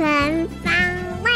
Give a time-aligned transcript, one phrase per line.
[0.00, 0.72] 全方
[1.22, 1.30] 位。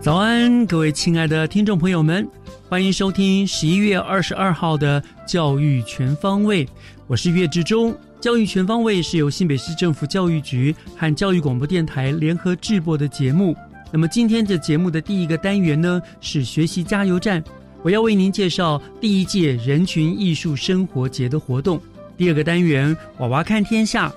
[0.00, 2.26] 早安，各位亲爱的听众朋友们，
[2.70, 6.64] 欢迎收听十一月二十二号的《教育全方位》，
[7.06, 7.94] 我是岳志忠。
[8.18, 13.54] 教育全方位是由新北市政府教育局和教育广播电台联合制播的节目。
[13.92, 17.44] 那么今天这节目的第一个单元呢是学习加油站，
[17.82, 21.78] 我要为您介绍第一届人群艺术生活节的活动。
[22.16, 24.10] 第二个单元娃娃看天下，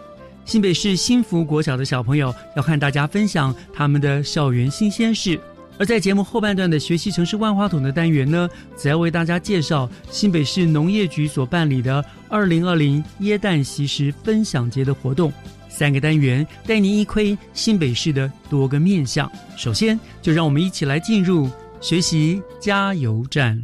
[0.52, 5.40] 新北市新福国小的小朋友要和大家分享他们的校园新鲜事。
[5.80, 15.32] 而在节目后半段的学习城市万花筒的单元呢，则要为大家介绍新北市农业局所办理的二零二零椰蛋习食分享节的活动。
[15.70, 19.32] 三个单元带您一窥新北市的多个面向。
[19.56, 23.58] 首先，就让我们一起来进入学习加油站。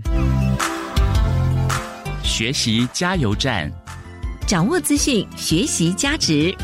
[2.23, 3.69] 学习加油站，
[4.47, 6.55] 掌握资讯，学习价值。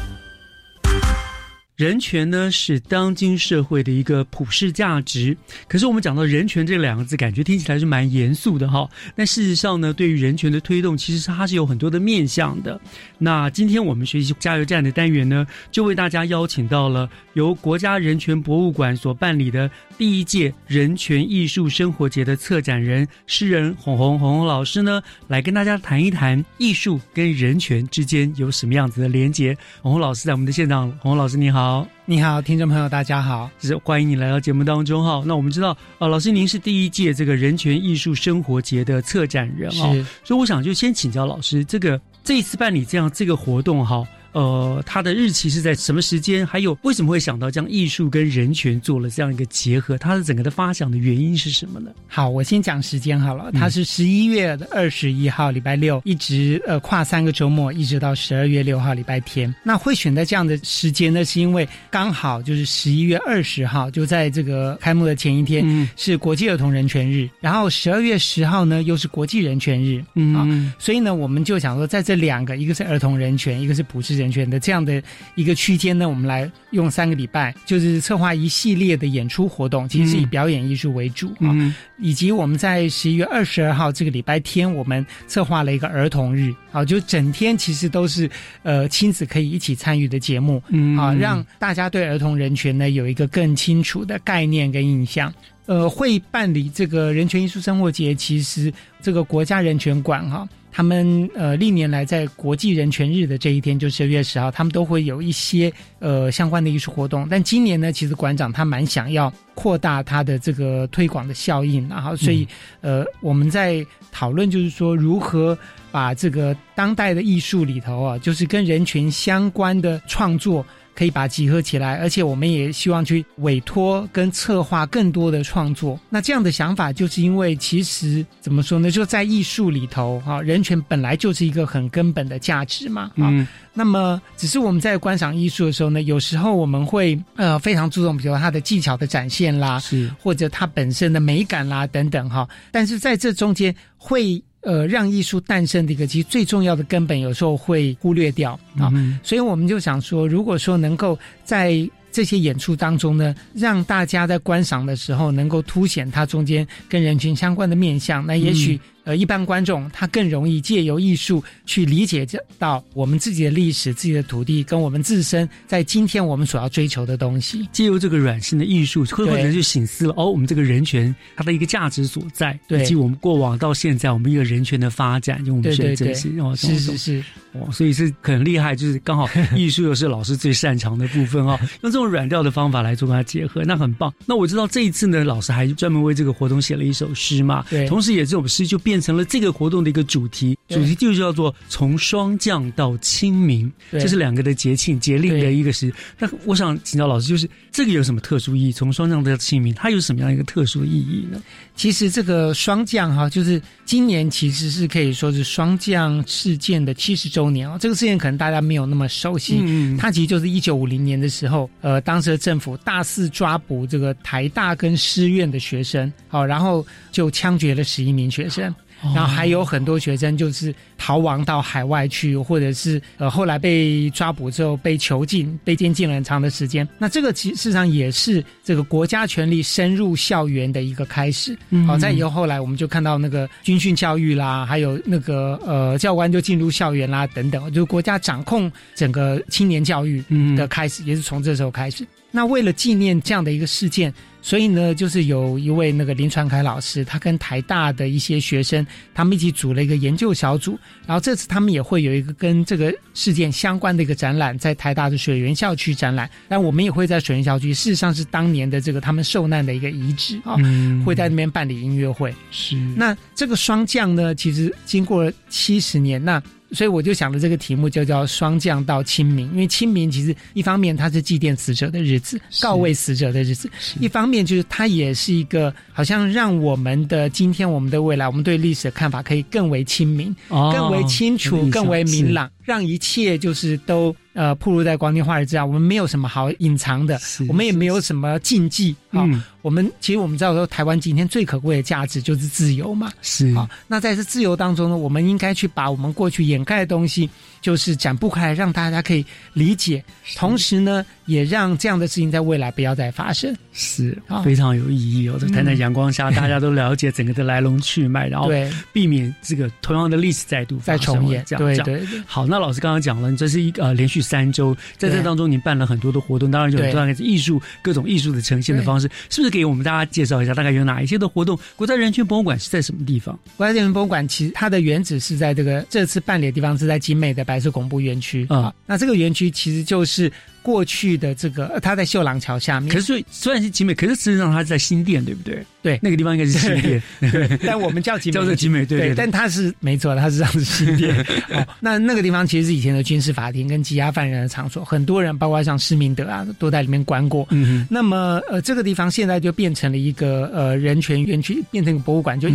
[1.75, 5.35] 人权呢是当今社会的一个普世价值，
[5.67, 8.88] 可是我们讲到人权这两个字，感觉听起来是蛮严肃的哈。
[9.16, 12.79] 但事实上呢，对于人权的推动，其实它是有很多的面向的。
[13.17, 19.67] 那今天我们学习加油站的单元呢，就为大家邀请到了由国家人权博物馆所办理的
[19.97, 29.57] 第一届人权艺术生活节的策展人诗人红红红红老师呢，来跟大家谈一谈艺术跟人权之间有什么样子的连结。
[29.81, 31.62] 红红老师在我们的现场，红红老师你好。
[32.06, 35.24] 你好，听众朋友，大家好，是欢迎你来到节目当中哈。
[35.25, 44.06] 那我们知道，呃，老师您是第一届这个人权艺术生活节的策展人哦，所以我想就先请教老师，这个这一次办理这样这个活动哈。
[44.33, 46.45] 呃，它的日期是在什么时间？
[46.45, 49.97] 还有为什么会想到将艺术跟人权做了这样一个结合？
[49.97, 51.91] 它的整个的发想的原因是什么呢？
[52.07, 53.51] 好，我先讲时间好了。
[53.53, 59.53] 它是十一月的二十一号礼拜六，一直呃跨三个周末，一直到十二月六号礼拜天。
[59.63, 70.03] 那会选在这样的时间呢，是因为刚好就是十一月二十号，就在这个开幕的前一天是国际儿童人权日，然后十二月十号呢又是国际人权日
[70.35, 70.47] 啊，
[70.79, 74.22] 所以呢我们就想说，在这两个，一个是儿童人权，一个是不是人。
[74.23, 75.01] 人权的这样的
[75.35, 81.53] 一个区间呢，我们来用三个礼拜，就是策划一系列的演出活动，其实是以表演艺术为主啊，
[82.00, 88.29] 以及我们在十一月二十二号这个礼拜天，我们策划了一个儿童日，啊，就整天其实都是
[88.63, 90.62] 呃亲子可以一起参与的节目，
[90.97, 95.31] 啊，让大家对儿童人权呢有一个更清楚的概念跟印象。
[95.66, 100.47] 呃，会办理这个人权艺术生活节，其实这个国家人权馆哈。
[100.75, 107.28] 他们呃历年来在国际人权日的这一天，就十二月十号，他们都会有一些呃相关的艺术活动。
[107.29, 112.47] 但今年呢，其实馆长他蛮想要扩大他的这个推广的效应，然后所以
[112.81, 115.56] 呃我们在讨论就是说如何
[115.91, 120.65] 把这个当代的艺术里头啊，就是跟人权相关的创作。
[120.95, 126.00] 可以把它集合起来，而且我们也希望去委托跟策划更多的创作。
[126.10, 128.92] 那这样的想法，就是因为其实怎么说呢？
[128.92, 133.48] 就在艺术里头，哈，人权本来就是一个很根本的价值嘛，啊。
[133.74, 142.48] 那么，只是我们在观赏艺术的时候呢，有时候我们会呃非常注重，比如它的技巧的展现啦，是或者它本身的美感啦等等哈。
[142.72, 144.44] 但是在这中间会。
[144.63, 148.92] 呃，让艺术诞生的一个其实最重要的根本，有时候会忽略掉啊。
[149.21, 162.27] 所以我们就想说，如果说能够在这些演出当中呢，让大家在观赏的时候能够凸显它中间跟人群相关的面相，那也许呃一般观众他更容易借由艺术去理解
[162.57, 167.67] 到我们自己的历史、自己的土地跟我们自身在今天我们所要追求的东西。
[167.71, 177.23] 借由这个软性的艺术，会或者就醒思了哦，我们这个人权它的一个价值所在，以及我们过往到现在我们一个人权的发展，用我们学真实哦，是是是。
[177.53, 184.11] 哦，所以是很厉害，就是刚好 艺术又是老师最擅长的部分哦， 用这种软调的方法来做跟它结合，那很棒。
[184.25, 195.94] 那我知道这一次呢，老师还专门为这个活动写了一首诗嘛，对，同时也这首诗就变成了这个活动的一个主题，主题就叫做从霜降到清明，这是两个的节庆节令的一个时。
[196.18, 198.72] 那我想请教老师，就是这个有什么特殊意义？
[198.72, 201.42] 从霜降到清明，它有什么样一个特殊的意义呢？
[201.75, 207.75] 其实这个霜降哈，就是今年其实是可以说是霜降事件的七十周年哦。
[207.81, 218.74] 这个事件可能大家没有那么熟悉，嗯，它其实就是一九五零年的时候，呃，当时的政府大肆抓捕这个台大跟师院的学生，好，然后就枪决了十一名学生。
[219.13, 226.88] 然后还有很多学生就是逃亡到海外去，或者是呃后来被抓捕之后被囚禁、被监禁了很长的时间。
[226.97, 231.57] 那这个其事实上也是这个国家权力深入校园的一个开始。
[231.85, 240.23] 好，在以后后来我们就看到那个军训教育啦，还有那个呃教官就进入校园啦等等，就国家掌控整个青年教育
[240.55, 242.05] 的开始，也是从这时候开始。
[242.35, 248.83] 那为了纪念这样的一个事件，所以呢，就是有一位那个林传凯老师，他跟台大的一些学生，
[249.13, 250.75] 他们一起组了一个研究小组。
[251.06, 256.27] 然后这次他们也会有一个跟这个事件相关的一个展览，在台大的水源校区展览。
[256.50, 260.57] 但我们也会在水源校区，事实上是当年的这个他们受难的一个遗址啊，
[261.06, 262.33] 会在那边办理音乐会。
[262.50, 262.75] 是。
[262.97, 266.41] 那这个霜降呢，其实经过了七十年，那。
[266.74, 269.48] 所以我就想了这个题目，就叫“霜降到清明”。
[269.54, 273.68] 因为清明其实一方面它是祭奠死者的日子，告慰死者的日子；
[274.00, 284.15] 一方面就是它也是一个好像让我们的今天、我们的未来、我们对历史的看法可以更为清明、更为清楚、更为明朗，让一切就是都。
[284.36, 289.24] 呃，暴露在光天化日之下，我们没有什么好隐藏的，我们也没有什么禁忌啊。
[289.62, 293.13] 我们其实我们知道说，台湾今天最可贵的价值就是自由嘛。
[293.21, 297.30] 是啊，那在这自由当中呢，我们应该去把我们过去掩盖的东西，
[297.62, 299.24] 就是展不开来，让大家可以
[299.54, 300.04] 理解。
[300.36, 303.56] 同时呢，也让这样的事情在未来不要再发生。
[303.71, 305.38] 是非常有意义哦。
[305.39, 308.50] 在谈在阳光下， 大家都了解整个的来龙去脉，然后
[308.92, 311.44] 避免这个同样的历史再度再重演。
[311.45, 312.19] 这样对对对。
[312.25, 314.21] 好，那老师刚刚讲了，你这是一呃连续。
[314.21, 320.53] 三周，在这当中，您办了很多的活动，当然就大概是艺术各种艺术的呈现的方式，是不是给我们大家介绍一下？
[320.53, 321.59] 大概有哪一些的活动？
[321.75, 323.38] 国家人权博物馆是在什么地方？
[323.57, 328.71] 国家人权博物馆其实它的原址是在这个这次办理的地方是在景美的白色恐怖园区啊。
[328.85, 330.31] 那这个园区其实就是。
[330.63, 332.89] 过去的这个，它在秀廊桥下面。
[332.92, 335.63] 可是虽然是集美，可是实际上它在新店，对不对？
[335.83, 337.04] 对，那个地方应该是新店。
[337.19, 339.13] 对，但我们叫集美， 叫做集美，对。
[339.13, 341.13] 但它是没错，它是这样子新店。
[341.51, 347.45] 哦，那那个地方其实是以前的军事法庭跟羁押犯人的场所，很多人，包括像施明德啊，都在里面关过。
[347.51, 352.39] 嗯那么，呃，这个地方现在就变成了一个呃人权园区，变成一个博物馆。
[352.39, 352.48] 就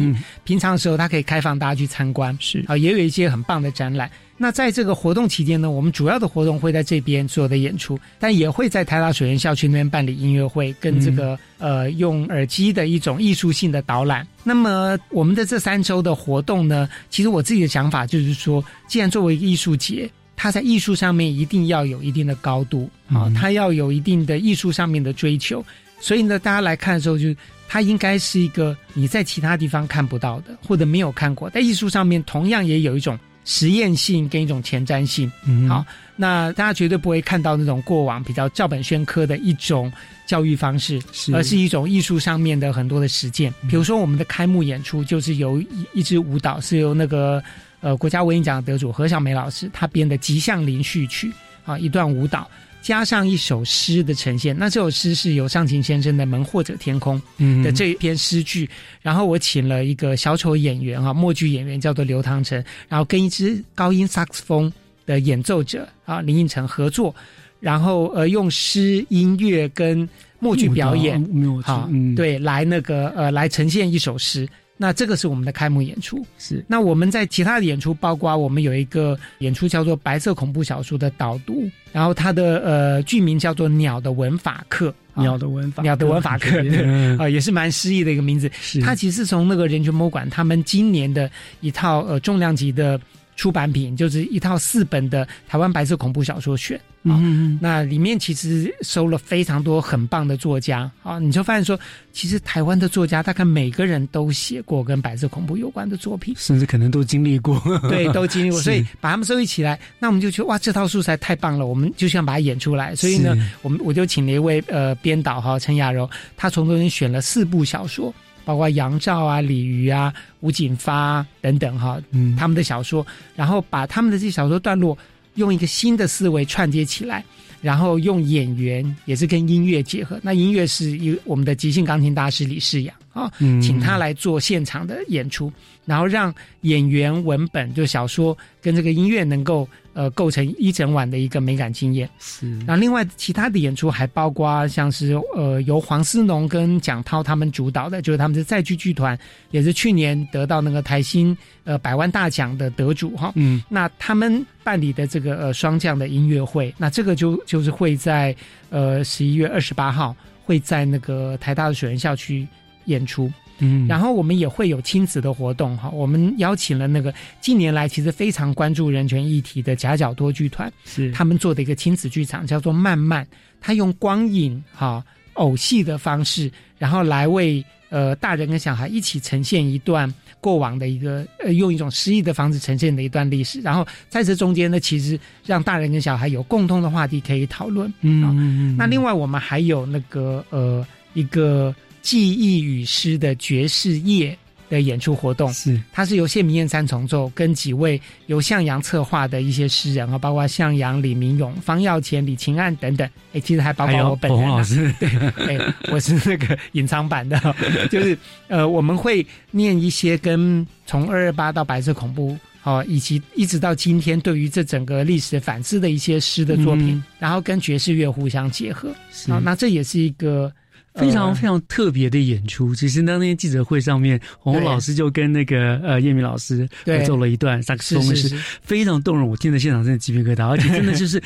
[0.44, 2.36] 平常的时候，它可以开放大家去参观。
[2.40, 4.10] 是啊，也有一些很棒的展览。
[4.40, 14.24] 那在这个活动期间呢，我们主要的活动会在这边所有的演出，但也会在台大水源校区那边办理音乐会，跟这个呃用耳机的一种艺术性的导览。
[14.44, 25.64] 那么我们的这三周的活动呢，其实我自己的想法就是说，既然作为一个艺术节，它在艺术上面一定要有一定的高度啊，它要有一定的艺术上面的追求，
[25.98, 27.34] 所以呢，大家来看的时候，就
[27.66, 33.18] 它应该是一个你在其他地方看不到的，或者没有看过，在艺术上面同样也有一种。
[33.50, 35.32] 实验性跟一种前瞻性，
[35.66, 35.82] 好，
[36.16, 39.90] 那大家绝对不会看到那种过往比较照本宣科的一种
[40.26, 41.00] 教育方式，
[41.32, 43.50] 而是一种艺术上面的很多的实践。
[43.66, 47.42] 比如说，我们的开幕演出就是由一一支舞蹈，是由那个
[47.80, 51.28] 呃国家文艺奖得主何小梅老师她编的《吉祥林序曲》
[51.64, 52.46] 啊，一段舞蹈。
[52.88, 57.20] 加上一首诗的呈现，那这首诗是由上琴先生的《门或者天空》
[57.62, 58.66] 的这一篇诗句，
[59.02, 64.72] 然后我请了一个小丑演员啊，默剧演员叫做刘唐成，然后跟一支高音萨克斯风
[65.04, 67.14] 的演奏者啊林应成合作，
[67.60, 71.22] 然后呃用诗、音乐跟默剧表演，
[71.62, 74.48] 好，对，来那个呃来呈现一首诗。
[74.80, 76.64] 那这个是我们的开幕演出，是。
[76.68, 86.56] 那我们在其他的演出，包括我们有一个演出叫做《白色恐怖小说》的导读，然后它的呃剧名叫做《鸟的文法课》，鸟的文法，鸟的文法课，
[87.18, 88.48] 啊，也是蛮诗意的一个名字。
[88.60, 91.28] 是它其实从那个人权博物馆他们今年的
[91.60, 92.98] 一套呃重量级的。
[93.38, 96.78] 出版品，就是一套四本的台湾白色恐怖小说选。
[97.04, 101.78] 嗯嗯那里面其实收了非常多很棒的作家啊，你就发现说，
[102.12, 107.62] 其实台湾的作家大概每个人都写过跟白色恐怖有关的作品，甚至可能都经历过。
[107.88, 112.94] 对，都经历过， 所以把他们收集起来，那我们就觉得哇，这套素材太棒了，我们就想把它演出来。
[112.96, 118.12] 所以呢，我们我就请了一位呃编导哈陈雅柔，他从中间选了四部小说，
[118.48, 124.96] 包括杨照啊、李渔啊、吴景发、啊、等等哈，嗯，他们的小说，然后把他们的这些小说段落
[125.34, 127.22] 用一个新的思维串接起来，
[127.60, 130.18] 然后用演员也是跟音乐结合。
[130.22, 135.52] 那音乐是一我们的即兴钢琴大师李世阳啊，嗯请他来做现场的演出，
[135.84, 142.08] 然后让演员、文本就小说跟这个音乐能够呃构成一整晚的一个美感经验。
[142.18, 149.18] 是然后另外其他的演出还包括像是呃由黄思农跟蒋涛他们主导的，就是他们是在剧剧团，
[149.50, 153.32] 也是去年得到那个台新呃百万大奖的得主哈。
[153.34, 158.34] 嗯那他们办理的这个呃双降的音乐会，那这个就就是会在
[158.70, 162.46] 呃十一月二十八号会在那个台大的水源校区
[162.88, 163.32] 演出。
[163.60, 171.10] 嗯，然后我们也会有亲子的活动哈，我们邀请了那个近年来其实非常关注人权议题的夹角多剧团，是。
[171.10, 173.24] 他们做的一个亲子剧场叫做《慢慢》，
[173.60, 180.08] 他用光影哈偶戏的方式，然后来为呃大人跟小孩一起呈现一段
[180.40, 187.92] 过往的一个呃用一种诗意的方式呈现的一段历史，然后在这中间呢，其实让大人跟小孩有共通的话题可以讨论。
[188.02, 191.74] 嗯嗯嗯，那另外我们还有那个呃一个
[192.08, 194.34] 记忆与诗的爵士夜
[194.70, 203.06] 的演出活动，是它是由谢明燕三重奏跟几位由向阳策划的一些诗人啊，包括向阳、李明勇、方耀前、李晴岸等等。
[203.34, 204.46] 哎，其实还包括我本人、啊。
[204.46, 205.60] 洪老师， 对，
[205.92, 207.38] 我是那个隐藏版的，
[207.92, 212.34] 就是呃，我们会念一些跟从二二八到白色恐怖。
[212.64, 220.52] 哦，以及一直到今天，对于这整个历史反思的一些诗的作品，嗯然后跟爵士乐互相结合，是啊，那这也是一个
[220.98, 222.74] 非常呃非常特别的演出。
[222.74, 229.28] 其实那天记者会上面，洪老师就跟那个呃叶明老师对合奏了一段萨克斯是，非常动人。
[229.28, 231.22] 我听的现场真的鸡皮疙瘩，而且真的就是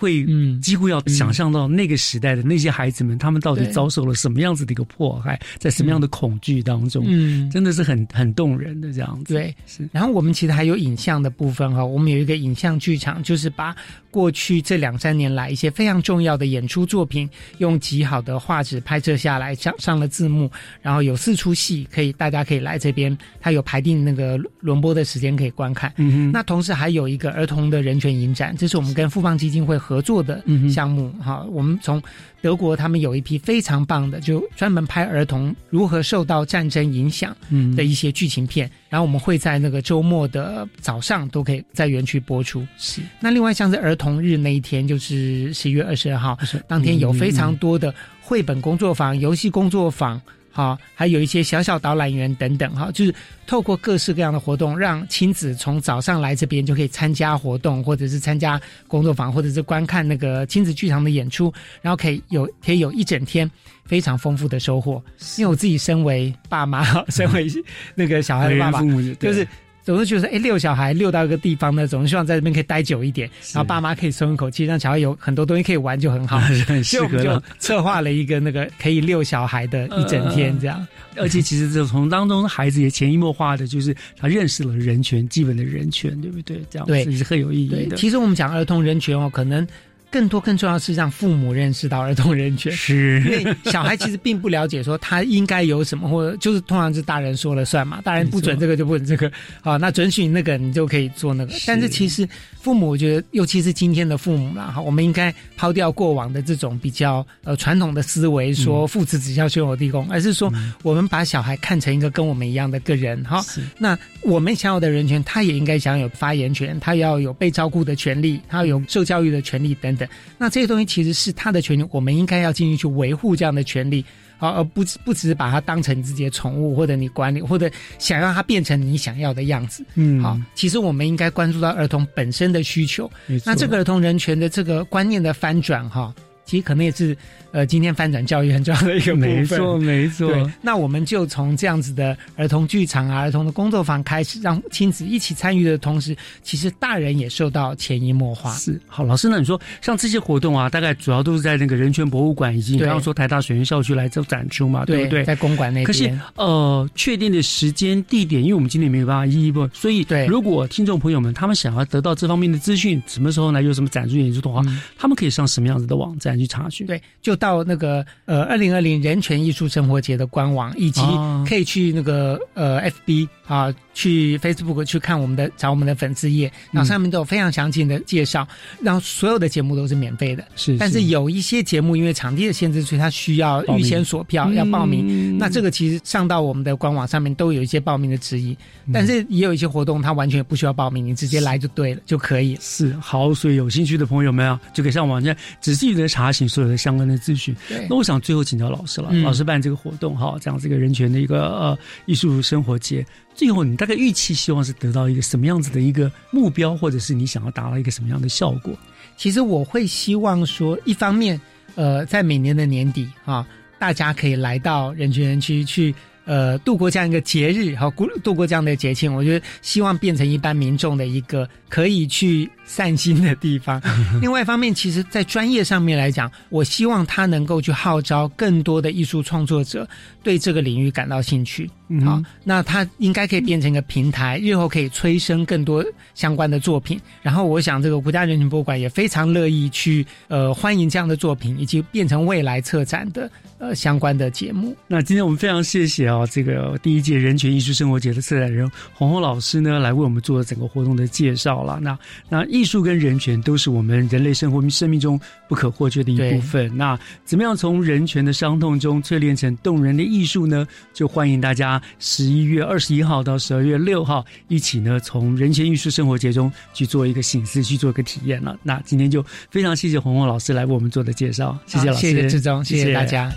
[0.00, 9.34] 会嗯几乎要想象到那个时代的那些孩子们，他们到底遭受了什么样子的一个迫害，在什么样的恐惧当中，嗯，真的是很很动人的这样子。
[9.34, 9.86] 对，是。
[9.92, 13.76] 然后我们其实还有影像的部分哈，我们有一个影像剧场，就是把
[14.10, 17.28] 过去这两三年来一些非常重要的演出作品，
[17.58, 25.92] 用极好的画质拍摄下来，上上了字幕，然后有四出戏，可以大家可以来这边，它有排定那个轮播的时间可以观看。
[25.96, 32.02] 嗯哼，那同时还有一个儿童的人权影展，这是我们跟富邦基金会合作的嗯项目哈、我们从
[32.42, 42.62] 德国他们有一批非常棒的，就专门拍儿童如何受到战争影响嗯的一些剧情片，然后我们会在那个周末的早上都可以在园区播出。
[42.76, 50.20] 是那另外像是儿童日那一天，就是十一月二十二号，当天有非常多的绘本工作坊、游戏工作坊。
[50.60, 53.14] 好，还有一些小小导览员等等，哈，就是
[53.46, 61.50] 透过各式各样的活动，让亲子从早上来这边就可以参加活动，或者是参加工作坊，或者是观看那个亲子剧场的演出，
[61.80, 63.50] 然后可以有可以有一整天
[63.84, 65.02] 非常丰富的收获。
[65.38, 67.46] 因为我自己身为爸妈，身为
[67.94, 69.46] 那个小孩的爸爸，父母就是
[69.82, 76.36] 总是觉得，哎，遛小孩遛到一个地方呢，总是希望在这边可以待久一点，然后爸妈可以松一口气，让小孩有很多东西可以玩，就很好。
[77.02, 77.42] 我们就。
[77.58, 80.86] 策划了一个那个可以遛小孩的一整天， 这样。
[81.16, 86.60] 而且其实就从当中，孩子也潜移默化的，就是他认识了人权，基本的人权，对不对？
[86.70, 87.96] 这样对子是很有意义对，的。
[87.96, 89.66] 其实我们讲儿童人权哦，可能
[90.10, 92.72] 更多更重要的是让父母认识到儿童人权。
[92.72, 101.52] 是因，为小孩其实并不了解说他应该有什么，或者就是通常是大人说了算嘛，大人不准这个就不准这个，好，那准许那个你就可以做那个。
[101.66, 102.28] 但是其实
[102.60, 110.52] 父母，我觉得尤其是今天的父母啦，哈，我们应该抛掉过往的这种比较呃传统的思维，说父慈子孝兄友弟恭，而是说
[110.82, 113.40] 我们把小孩看成一个跟我们一样的个人，哈。
[113.42, 119.99] 是那我们享有的人权，他也应该享有发言权，他要有被照顾的权利，他要有受教育的权利等等。
[120.38, 124.04] 那这些东西其实是他的权利，我们应该要尽力去维护这样的权利，
[124.38, 129.84] 好，而不不只是把它当成自己的宠物，或者你管理，或者想让它变成你想要的样子。
[129.94, 133.10] 嗯好，其实我们应该关注到儿童本身的需求。
[133.44, 136.14] 那这个儿童人权的这个观念的翻转，哈。
[136.46, 137.16] 其实可能也是
[137.52, 139.30] 呃今天翻转教育很重要的一个部分。
[139.30, 140.28] 没错，没错。
[140.28, 148.52] 对，那我们就从这样子的儿童剧场啊、儿童的工作坊开始，让亲子一起参与的同时，其实大人也受到潜移默化。
[148.54, 155.24] 是，好，老师，那你说像这些活动啊，大概主要都是在那个人权博物馆以及你对刚刚说台大水源校区来做展出嘛，对不对？
[155.24, 155.86] 在公馆那边。
[155.86, 164.62] 可是呃，确定的时间地点，因为我们今天没有办法一一问，所以对如果听众朋友们他们想要得到这方面的资讯，什么时候呢有什么展出演出的话，
[164.98, 166.86] 他们可以上什么样子的网站去查询？
[166.86, 171.44] 嗯对，就到那个呃二零二零人权艺术生活节的官网，以及哦。
[171.48, 178.46] 可以去那个呃 FB 啊，去 Facebook 去看我们的找我们的粉丝页，然后上面都有非常详尽的介绍，
[178.82, 180.44] 然后所有的节目都是免费的。
[180.56, 185.06] 是，但是有一些节目因为场地的限制，所以它需要预先锁票，要报名。
[185.08, 188.56] 嗯那这个其实上到我们的官网上面都有一些报名的指引，
[188.92, 192.56] 但是也有一些活动它完全不需要报名，你直接来就对了，就可以。
[192.60, 197.54] 是好，所以有兴趣的朋友们啊，就可以上网站仔细的查询所有的相关的资讯。
[197.68, 197.86] 对。
[197.88, 199.22] 那我想最后请教老师了，嗯。
[199.22, 203.04] 老师办这个活动哈，这样子一个人权的一个呃艺术生活节，
[203.40, 208.76] 最后你大概预期希望是得到一个什么样子的一个目标，或者是你想要达到一个什么样的效果？
[209.16, 211.40] 其实我会希望说，一方面，
[211.74, 213.46] 呃，在每年的年底啊，
[213.78, 215.94] 大家可以来到人群园区去。
[216.24, 223.80] 呃，度过这样一个节日，好，过度过这样的节庆，我觉得希望变成一般民众的一个可以去散心的地方。
[224.20, 229.88] 另外一方面，其实，在专业上面来讲，我希望他能够去号召更多的艺术创作者
[230.22, 231.68] 对这个领域感到兴趣。
[231.92, 235.84] 嗯好，那它应该可以变成一个平台，日后可以催生更多
[236.14, 237.00] 相关的作品。
[237.20, 244.76] 然后，我想这个国家人权博物馆也非常乐意去呃欢迎这样的作品，以及变成未来策展的呃相关的节目。
[244.86, 251.78] 那今天我们非常谢谢这个第一届人权艺术生活节的策展人洪洪老师呢，来为我们做整个活动的介绍了。
[251.80, 251.98] 那
[252.28, 256.74] 那艺术跟人权都是我们人类生活生命中不可或缺的一部分。
[256.76, 260.66] 那怎么样从人权的伤痛中淬炼成动人的艺术呢？
[260.92, 268.58] 就欢迎大家十一月二十一号到十二月六号一起呢，从人权艺术生活节中去做一个醒思，去做一个体验了。
[268.62, 273.32] 那今天就非常谢谢洪洪老师来为我们做的介绍，谢谢老师，谢谢志忠，谢谢大家。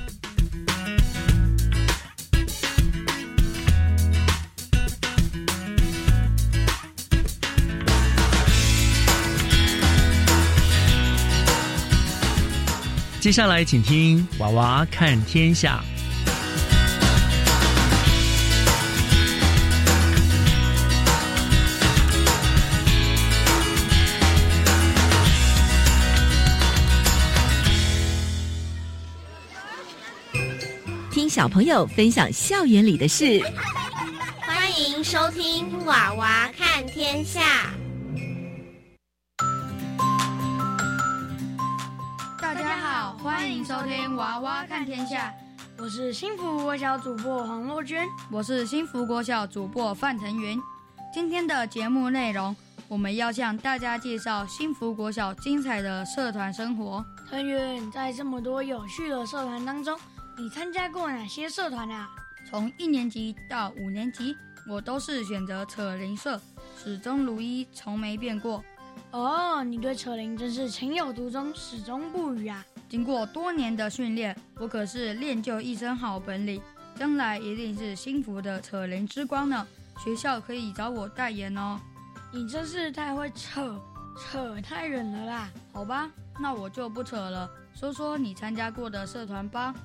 [13.24, 15.82] 接下来，请听《娃娃看天下》。
[31.10, 33.42] 听小朋友分享校园里的事。
[34.42, 37.40] 欢迎收听《娃娃看天下》。
[42.54, 45.30] 大家好，欢迎收听《娃娃看天下》，
[45.76, 50.62] 我是幸福国小主播黄若娟，我是幸福国小主播范腾云。
[51.12, 52.56] 今天的节目内容，
[52.88, 57.04] 我们要向大家介绍幸福国小精彩的社团生活。
[57.28, 60.00] 腾云，在这么多有趣的社团当中，
[60.38, 62.08] 你参加过哪些社团啊？
[62.48, 64.38] 从一年级到五年级，
[64.70, 66.40] 我都是选择扯铃社，
[66.78, 68.64] 始终如一，从没变过。
[69.14, 72.66] 哦，你对扯铃真是情有独钟，始终不渝啊！
[72.90, 76.60] 经过多年的训练，我可是练就一身好本领，
[76.96, 79.68] 将来一定是幸福的扯铃之光呢。
[80.04, 81.80] 学校可以找我代言哦。
[82.32, 83.80] 你真是太会扯，
[84.18, 85.50] 扯太远了啦！
[85.72, 89.76] 好吧，那我就不扯了，说说你参加过的社团吧。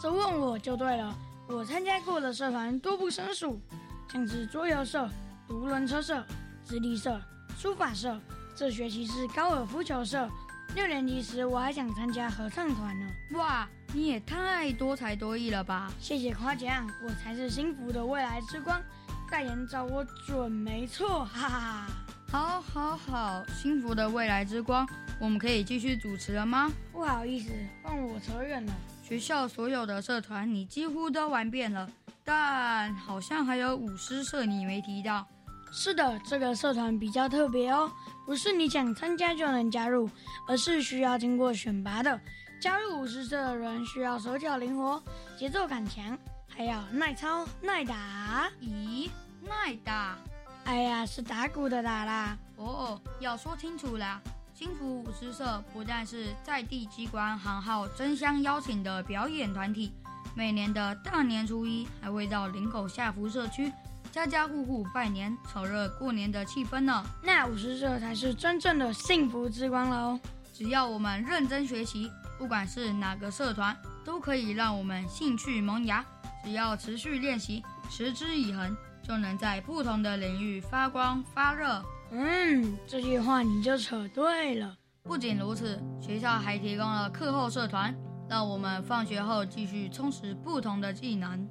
[0.00, 1.14] 这问我就对了，
[1.46, 3.60] 我参加过的社团多不胜数，
[4.10, 5.06] 像是桌游社、
[5.46, 6.24] 独轮车社、
[6.64, 7.20] 直立社、
[7.58, 8.18] 书法社，
[8.58, 10.28] 这学期是高尔夫球社。
[10.74, 13.06] 六年级时我还想参加合唱团呢。
[13.34, 15.88] 哇，你也太多才多艺了吧！
[16.00, 18.82] 谢谢夸奖，我才是幸福的未来之光，
[19.30, 21.86] 代言找我准没错，哈哈哈。
[22.32, 24.84] 好，好，好，幸福的未来之光，
[25.20, 26.68] 我们可以继续主持了吗？
[26.90, 27.52] 不好意思，
[27.84, 28.72] 让我扯远了。
[29.04, 31.88] 学校所有的社团你几乎都玩遍了，
[32.24, 35.24] 但好像还有舞狮社你没提到。
[35.70, 37.92] 是的，这个社团比较特别哦，
[38.28, 40.06] 不是你想参加就能加入，
[40.46, 42.20] 而是需要经过选拔的。
[42.60, 45.02] 加入舞狮社的人需要手脚灵活、
[45.38, 46.14] 节奏感强，
[46.46, 48.50] 还要耐操耐打。
[48.60, 49.08] 咦，
[49.40, 50.18] 耐打？
[50.66, 52.36] 哎呀，是打鼓的打啦。
[52.56, 54.20] 哦，要说清楚啦。
[54.52, 59.90] 幸福舞狮社不但是在地机关行号争相邀请的表演团体，
[60.34, 63.72] 每年的大年初一还会到林口下福社区，
[64.12, 67.04] 家家户户拜年，炒热过年的气氛呢。
[67.22, 70.18] 那舞狮社才是真正的幸福之光喽！
[70.52, 76.04] 只要我们认真学习，不管是哪个社团，都可以让我们兴趣萌芽。
[76.42, 81.84] 只要持续练习，持之以恒，就能在不同的领域发光发热。
[82.10, 84.74] 嗯，这句话你就扯对了。
[85.04, 87.94] 不仅如此，学校还提供了课后社团，
[88.28, 91.46] 让我们放学后继续充实不同的技能。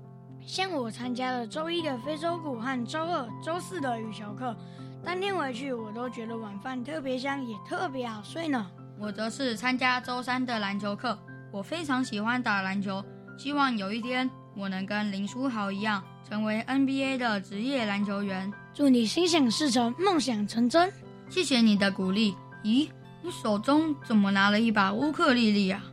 [0.47, 4.55] 像我参加了周一的非洲鼓和周二、周四的羽球课，
[5.03, 8.65] 当天回去我都觉得晚饭特别香，也特别好睡呢。
[8.97, 11.19] 我则是参加周三的篮球课，
[11.51, 13.03] 我非常喜欢打篮球，
[13.37, 18.49] 希望有一天我能跟林书豪一样，成为 NBA 的职业篮球员。
[18.73, 20.89] 祝你心想事成，梦想成真！
[21.29, 22.33] 谢谢你的鼓励。
[22.63, 22.87] 咦，
[23.21, 25.83] 你手中怎么拿了一把乌克丽丽啊？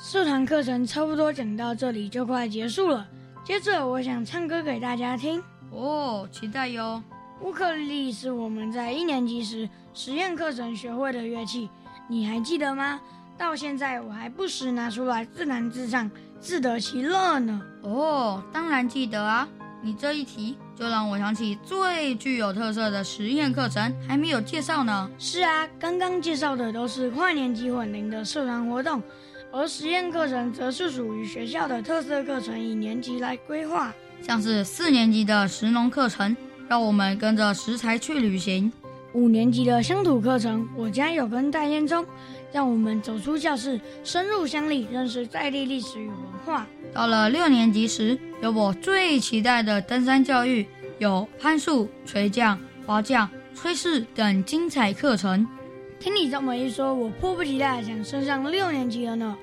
[0.00, 3.06] 社团课程差不多讲到这里就快结束了，
[3.44, 5.42] 接着我想唱歌给大家听。
[5.70, 7.02] 哦，期待哟！
[7.40, 11.68] 乌克丽丽是我们在一年级时实验课程学会的乐器，
[12.06, 13.00] 你还记得吗？
[13.36, 17.60] 到现在我还不时拿出来自弹自唱，自得其乐呢。
[17.82, 19.48] 哦，当然记得啊！
[19.82, 25.10] 你这一提，就让我想起最具有特色的实验课程还没有介绍呢。
[25.18, 29.02] 是啊，刚刚介绍的都是跨年级混龄的社团活动，
[29.54, 33.92] 而实验课程则是属于学校的特色课程，以年级来规划。
[34.22, 36.34] 像是四年级的食农课程，
[36.68, 38.72] 让我们跟着食材去旅行；
[39.12, 42.02] 五年级的乡土课程，我家有根大烟囱，
[42.50, 46.66] 让我们走出教室，深入乡里，认识在地历史与文化。
[46.94, 50.66] 到了六年级时，有我最期待的登山教育，
[50.98, 55.46] 有攀树、垂降、滑降、炊事等精彩课程。
[56.02, 59.36] 听你这么一说，我迫不及待想升上六年级了呢。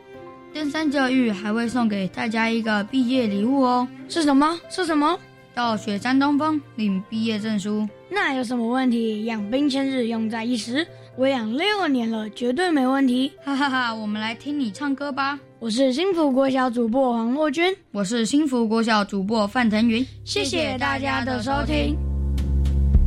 [0.53, 4.59] 登山教育还会送给大家一个毕业礼物哦，是什么？
[4.69, 5.17] 是什么？
[5.55, 7.87] 到雪山东峰领毕业证书。
[8.09, 9.23] 那有什么问题？
[9.23, 10.85] 养兵千日，用在一时。
[11.15, 13.31] 我养六年了，绝对没问题。
[13.41, 13.95] 哈哈哈！
[13.95, 15.39] 我们来听你唱歌吧。
[15.59, 20.05] 我是幸福国小主播黄若君，我是幸福国小主播范腾云。
[20.25, 21.95] 谢谢大家的收听。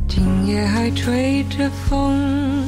[0.07, 2.67] 今夜还吹着风，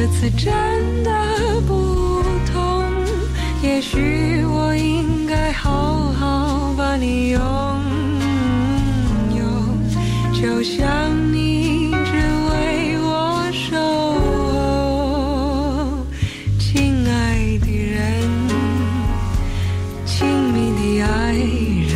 [0.00, 0.54] 这次真
[1.02, 1.10] 的
[1.66, 2.84] 不同。
[3.64, 7.40] 也许我应该好好把你拥
[9.36, 9.42] 有。
[10.40, 12.12] 就像你只
[12.48, 13.74] 为我守
[14.22, 16.06] 候，
[16.60, 18.22] 亲爱的人，
[20.06, 21.92] 亲密的爱人，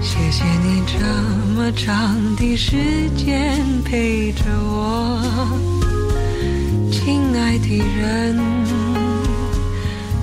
[0.00, 0.96] 谢谢你这
[1.54, 4.17] 么长的时间陪
[7.68, 8.34] 的人，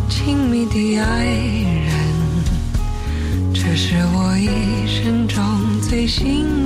[0.10, 1.93] 亲密的爱人。
[3.53, 6.64] 这是我一生中最兴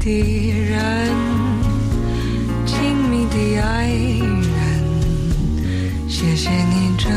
[0.00, 1.10] 的人，
[2.64, 4.48] 亲密的爱人，
[6.08, 7.10] 谢谢你这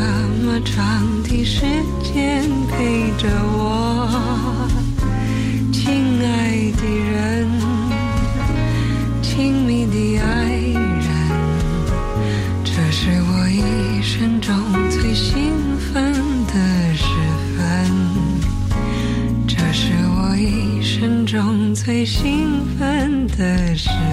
[0.46, 1.62] 么长的时
[2.04, 4.53] 间陪着我，
[21.84, 24.13] 最兴奋的事。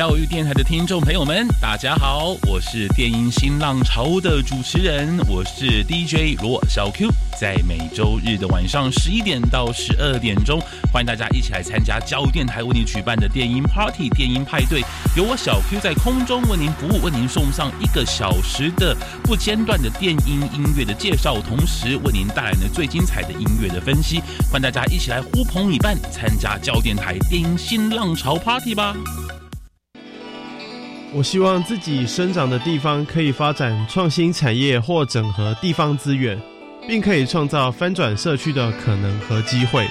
[0.00, 10.58] 教育电台的听众朋友们，大家好，我是电音新浪潮的主持人，我是 DJ 罗小 Q，在每周日的晚上十一点到十二点钟，
[10.90, 14.80] 欢迎大家一起来参加教育电台为您举办的电音 Party 电音派对，
[15.14, 28.96] 由我小 Q 在空中为您服务，为您送上一个小时的不间断的电音音乐的介绍，同时为您带来了最精彩的音乐的分析，欢迎大家一起来呼朋引伴，参加教育电台电音新浪潮 Party 吧。
[31.12, 36.40] 我希望自己生长的地方可以发展创新产业或整合地方资源，
[36.86, 39.88] 并可以创造翻转社区的可能和机会。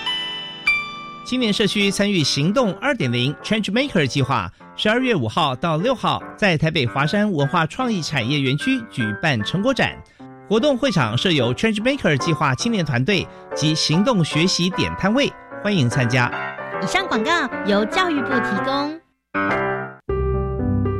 [1.25, 10.01] 青年社区参与行动二点零 Change Maker 计划，十二月五号到六号在台北华山文化创意产业园区举办成果展。
[10.47, 16.31] 活动会场设有 Change Maker 计划青年团队及行动学习点摊位，欢迎参加。
[16.81, 17.31] 以上广告
[17.65, 19.68] 由教育部提供。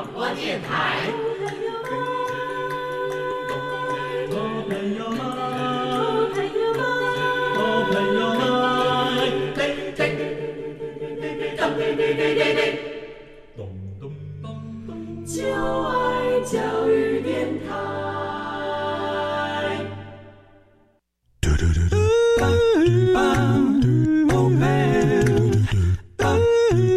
[0.00, 1.10] 广播电台。
[26.20, 26.42] Bang,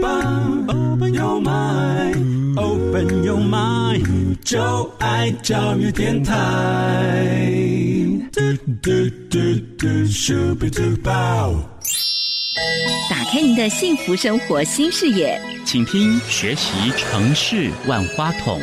[0.02, 1.93] bang, open your mind，
[4.44, 6.34] 就爱教育电台。
[13.10, 18.60] 打开您的幸福生活新视野，请听学习城市万花筒。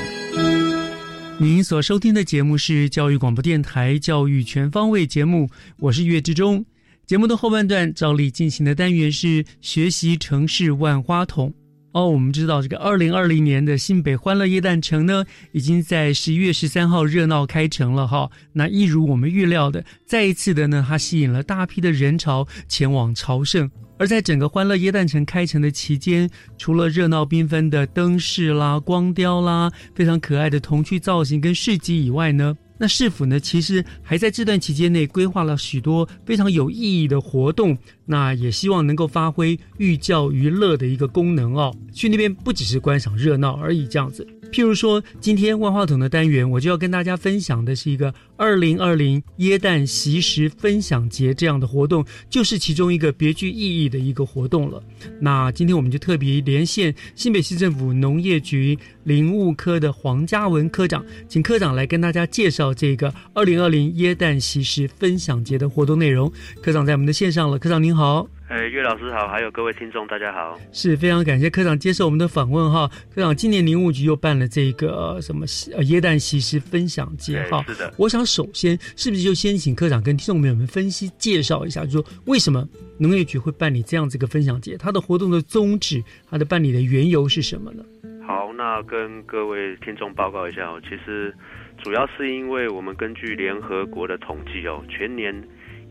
[1.38, 6.62] 您所收听的节目是教育广播电台《教育全方位》节目，我是岳志忠。
[7.06, 11.52] 节目的后半段照例进行的单元是学习城市万花筒。
[11.92, 18.30] 哦，我们知道这个二零二零年的新北欢乐耶诞城呢，已经在十一月十三号热闹开城了哈。
[18.52, 23.68] 那一如我们预料的，再一次的呢，它吸引了大批的人潮前往朝圣。
[23.98, 37.76] 而在整个欢乐耶诞城开城的期间，除了热闹缤纷的灯饰啦、光雕啦、非常可爱的童趣造型跟市集以外呢，那市府呢，其实还在这段期间内规划了许多非常有意义的活动。
[38.06, 41.72] 那也希望能够发挥寓教于乐的一个功能哦。
[41.92, 44.26] 去那边不只是观赏热闹而已，这样子。
[44.50, 54.82] 譬如说，今天万花筒的单元，我就要跟大家分享的是一个二零二零耶诞习食分享节这样的活动，就是其中一个别具意义的一个活动了。
[55.20, 66.32] 那今天我们就特别连线新北市政府农业局林务科的黄嘉文科长，请科长来跟大家介绍这个二零二零耶诞习食分享节的活动内容。
[66.62, 68.26] 科长在我们的线上了，科长您好。
[68.48, 72.90] 哎，岳老师好，还有各位听众，大家好，是非常感谢科长接受我们的访问哈。
[73.14, 77.94] 科长，今年林务局又办了这个什么呃耶诞习食分享节哈，是的。
[77.96, 82.64] 我想首先是不是就先请科长跟听众朋友们分析介绍一下，就说为什么
[82.98, 87.84] 农业局会办理这样子一个分享节，它的活动的宗旨，它的办理的缘由是什么呢？
[88.24, 91.34] 好，那跟各位听众报告一下哦，其实
[91.82, 95.34] 主要是因为我们根据联合国的统计哦，全年。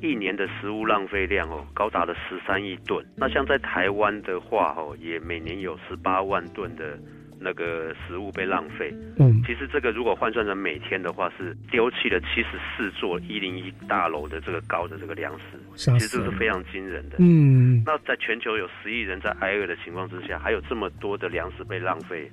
[0.02, 3.06] 一年的食物浪费量哦，高达了十三亿吨。
[3.18, 6.98] 那像在台湾的话哦，也每年有十八万吨的
[7.40, 8.94] 那个食物被浪费。
[9.18, 17.18] 嗯，其实这个如果换算成每天的话，是丢弃了七十四座一零一大楼的这个高的这个粮食，其实这是非常惊人的。
[17.20, 22.30] 嗯那在全球有十亿人在挨饿的情况之下，还有这么多的粮食被浪费，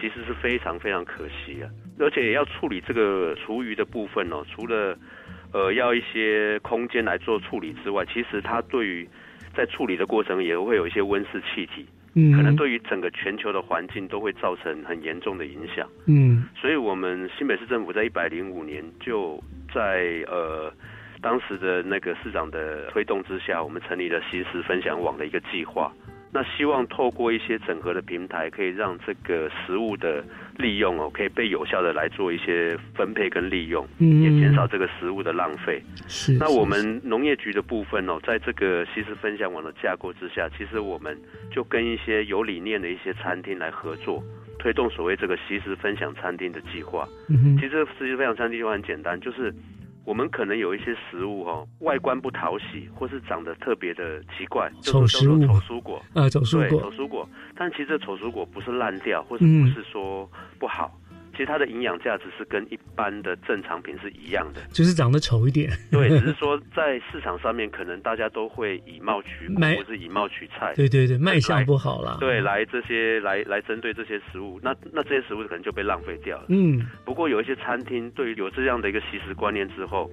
[0.00, 1.68] 其实是非常非常可惜啊！
[1.98, 4.96] 而且也要处理这个厨余的部分哦，除了
[5.52, 9.08] 呃要一些空间来做处理之外，其实它对于
[9.56, 15.88] 在处理的过程也会有一些温室气体，嗯可能对于整个全球的环境都会造成很严重的影响。
[16.06, 19.42] 嗯所以，我们新北市政府在一百零五年就
[19.74, 20.72] 在呃
[21.20, 25.92] 当时的那个市长的推动之下，我们成立了西施分享网的一个计划。
[26.34, 30.20] 那希望透过一些整合的平台，可以让这个食物的
[30.56, 35.80] 利用哦，可以被有效的来做一些分配跟利用，嗯也减少这个食物的浪费。
[36.08, 36.32] 是。
[36.32, 41.16] 那是我们农业局的部分哦，在这个西食分享网的架构之下，其实我们
[41.52, 44.20] 就跟一些有理念的一些餐厅来合作，
[44.58, 47.06] 推动所谓这个西食分享餐厅的计划。
[47.60, 49.54] 其实西食分享餐厅计划很简单，就是
[50.04, 57.28] 我们可能有一些食物哦，外观不讨喜，或是长得特别的奇怪，就是叫做丑食物丑蔬果啊丑蔬对果丑蔬果。
[57.56, 60.92] 但其实这丑蔬果不是烂掉，或是嗯不是说不好。
[61.34, 65.70] 其实它的营养价值是跟一般的正常品是一样的，就是长得丑一点。
[65.90, 70.72] 对， 只是说在市场上面，可能大家都会以貌取果，买或是以貌取菜。
[70.74, 72.16] 对对对，卖相不好啦。
[72.20, 76.44] 对，来这些来来针对这些食物，那那这些食物可能就被浪费掉了。
[76.48, 80.10] 嗯不过有一些餐厅对于有这样的一个习食观念之后，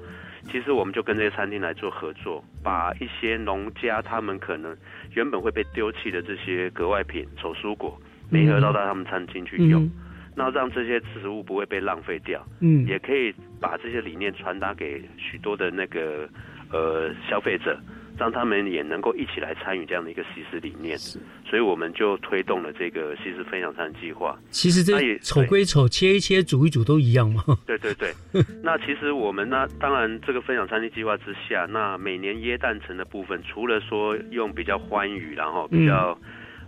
[0.51, 4.75] 其实我们就跟这些餐厅来做合作，把一些农家他们可能
[5.13, 9.83] 原本会被丢弃的这些格外品、丑蔬果，没合到到他们餐厅去用。
[9.83, 9.91] 嗯
[10.35, 16.27] 那让这些食物不会被浪费掉，嗯也可以把这些理念传达给许多的那个
[16.71, 17.77] 呃消费者，
[18.17, 20.97] 让他们也能够一起来参与这样的一个西食理念。
[20.97, 24.39] 所以我们就推动了这个西食分享餐计划。
[24.51, 27.43] 其实这那也丑归丑，切一切，煮一煮都一样嘛。
[27.67, 28.13] 对对对，
[28.63, 36.17] 那其实我们呢，当然这个分享餐厅计划之下，那每年耶诞城的部分，除了说用比较欢愉，然后比较、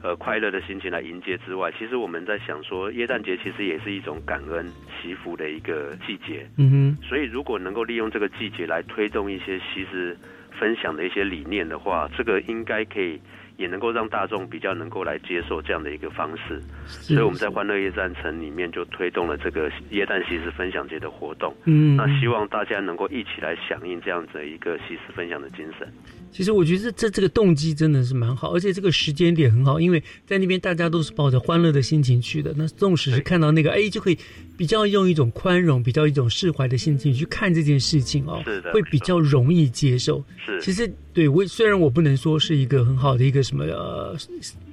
[0.03, 4.69] 呃快乐的心情来迎接之外，其实我们在想说，耶诞节其实也是一种感恩
[5.01, 6.45] 祈福的一个季节。
[6.57, 10.15] 嗯哼，所以如果能够利用这个季节来推动一些西食
[10.59, 13.19] 分享的一些理念的话，这个应该可以。
[13.55, 21.55] 也能够让大众比较能够来接受这样的一个方式，所以我们在欢乐夜战城里面就推动了这个耶诞西施分享节的活动。
[21.65, 25.87] 嗯那希望大家能够一起来响应这样子的一个西施分享的精神。
[26.33, 32.51] 其实我觉得这这个动机真的是蛮好，而且这个时间点很好，因为在那边大家都是抱着欢乐的心情去的。
[32.57, 34.17] 那纵使是看到那个，哎，就可以
[34.57, 40.25] 比较用一种宽容、比较一种释怀的心情去看这件事情哦，是的会比较容易接受。
[40.43, 44.17] 是，其实对我虽然我不能说是一个很好的一个什么呃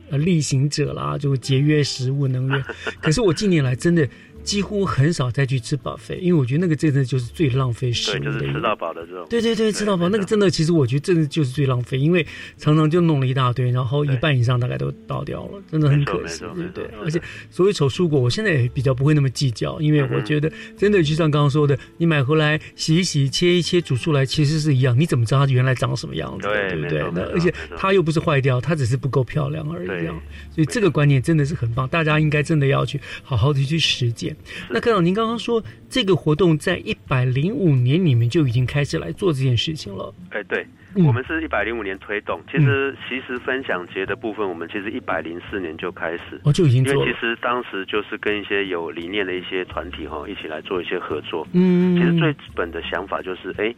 [0.09, 2.65] 呃例行者啦，就节约食物能源，
[3.03, 4.09] 可是我近年来真的。
[4.43, 8.41] 几乎很少再去吃 buffet，因为我觉得那个真的就是最浪费食对，物的一个。
[8.41, 9.27] 就是吃到饱的这种。
[9.29, 12.27] 对对对，吃到饱那个真的，其实我觉得真的就是最浪费，因为
[12.57, 16.91] 常常就弄了一大堆，然后一半以上大概都倒掉了，真的很可惜，对不对？
[17.03, 26.49] 而且所谓丑蔬果，我现在也比较不会那么计较，因为我觉得真的就像刚刚说的，你买回来洗一洗、切一切、煮出来，其实是一样，你怎么知道它原来长什么样子？
[26.49, 29.87] 对对不对那而且它又不是坏掉，它只是不够漂亮而已。
[29.87, 30.07] 对
[30.51, 34.30] 所以这个观念真的是很棒，大家应该真的要去好好的去实践。
[34.69, 40.15] 那科长，您刚刚说这个活动在一百零五年你们就已经开始来做这件事情了。
[40.31, 42.41] 哎，对，嗯我们是一百零五年推动。
[42.51, 51.47] 其实其实分享节的部分，我们其实一百零四年就开始，哦就已经做了因为其实当时就是跟一些有理念的一些团体哈，一起来做一些合作。
[51.53, 53.75] 嗯其实最本的想法就是，哎，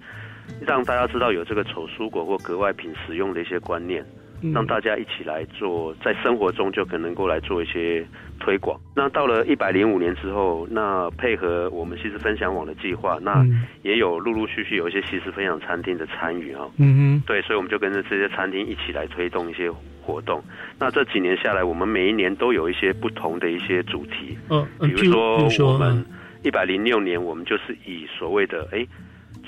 [0.66, 4.04] 让大家知道有这个丑蔬果或格外品使用的一些观念。
[4.42, 8.05] 嗯让大家一起来做，在生活中就可能够来做一些
[8.40, 8.78] 推广。
[8.94, 19.70] 那到了一百零五年之后，那配合我们西施分享网的计划，那嗯也有陆陆续续有一些西施分享餐厅的参与啊、嗯嗯，对，所以我们就跟着这些餐厅一起来推动一些
[20.02, 20.42] 活动。
[20.78, 26.05] 那这几年下来，我们每一年都有一些不同的一些主题，嗯，比如说比如说我们
[26.42, 28.87] 一百零六年，我们就是以所谓的哎。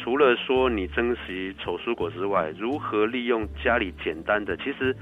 [0.04, 4.94] 除了说你珍惜丑蔬果之外，如何利用家里简单的，其实，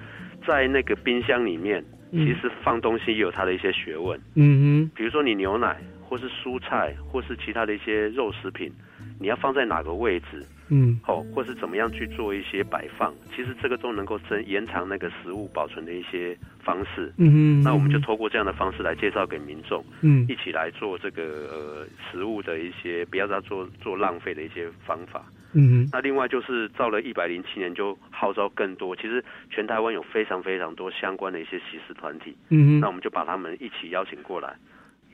[0.47, 4.17] 在那个冰箱里面，嗯其实放东西也有它的一些学问。
[4.37, 5.77] 嗯哼比如说你牛奶，
[6.09, 8.71] 或是蔬菜，或是其他的一些肉食品，
[9.19, 10.47] 你要放在哪个位置？
[10.73, 17.13] 哼，嗯，哦，或是怎么样去做一些摆放，其实这个都能够增延长那个食物保存的一些方式。
[17.19, 25.25] 嗯嗯那我们就透过这样的方式来介绍给民众，嗯一起来做这个呃食物的一些不要再做做浪费的一些方法。
[25.55, 28.97] 嗯那另外就是到了一百零七年，就号召更多。
[28.97, 34.57] 其实全台湾有非常非常多相关的一些习食团体，嗯哼那我们就把他们一起邀请过来，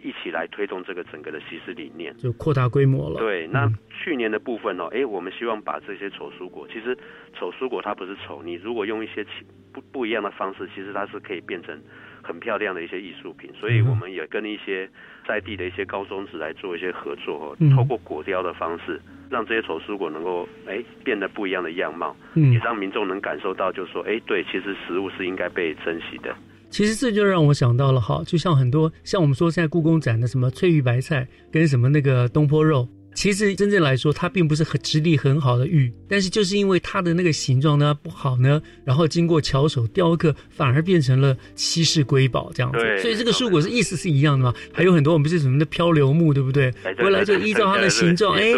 [0.03, 2.17] 一起来推动这个整个的西施理念。
[2.17, 3.19] 就扩大规模了。
[3.19, 6.97] 对，那去年的部分哦，哎，我们希望把这些丑蔬果，其实
[7.35, 9.31] 丑蔬果它不是丑，你如果用一些其
[9.73, 11.79] 不不一样的方式，其实它是可以变成
[12.23, 13.51] 很漂亮的一些艺术品。
[13.59, 14.89] 所以我们也跟一些
[15.27, 26.35] 在地的一些高中职来做一些合作哦，嗯透过果雕的方式，让这些丑蔬果能够哎变得不一样的样貌，嗯也让民众能感受到，就是说，哎，对，其实食物是应该被珍惜的。
[26.71, 32.87] 其实这就让我想到了哈，就像很多像我们说现在故宫展的什么翠玉白菜跟什么那个东坡肉，
[33.19, 42.79] 其实真正来说它并不是很质地很好的玉，但是就是因为它的那个形状呢不好呢，然后经过巧手雕刻，反而变成了稀世瑰宝这样子。
[42.79, 44.55] 对所以这个树果是意思是一样的嘛。
[44.73, 46.73] 还有很多我们是什么的漂流木，对不对？
[46.85, 48.53] 哎对回来就依照它的形状，哎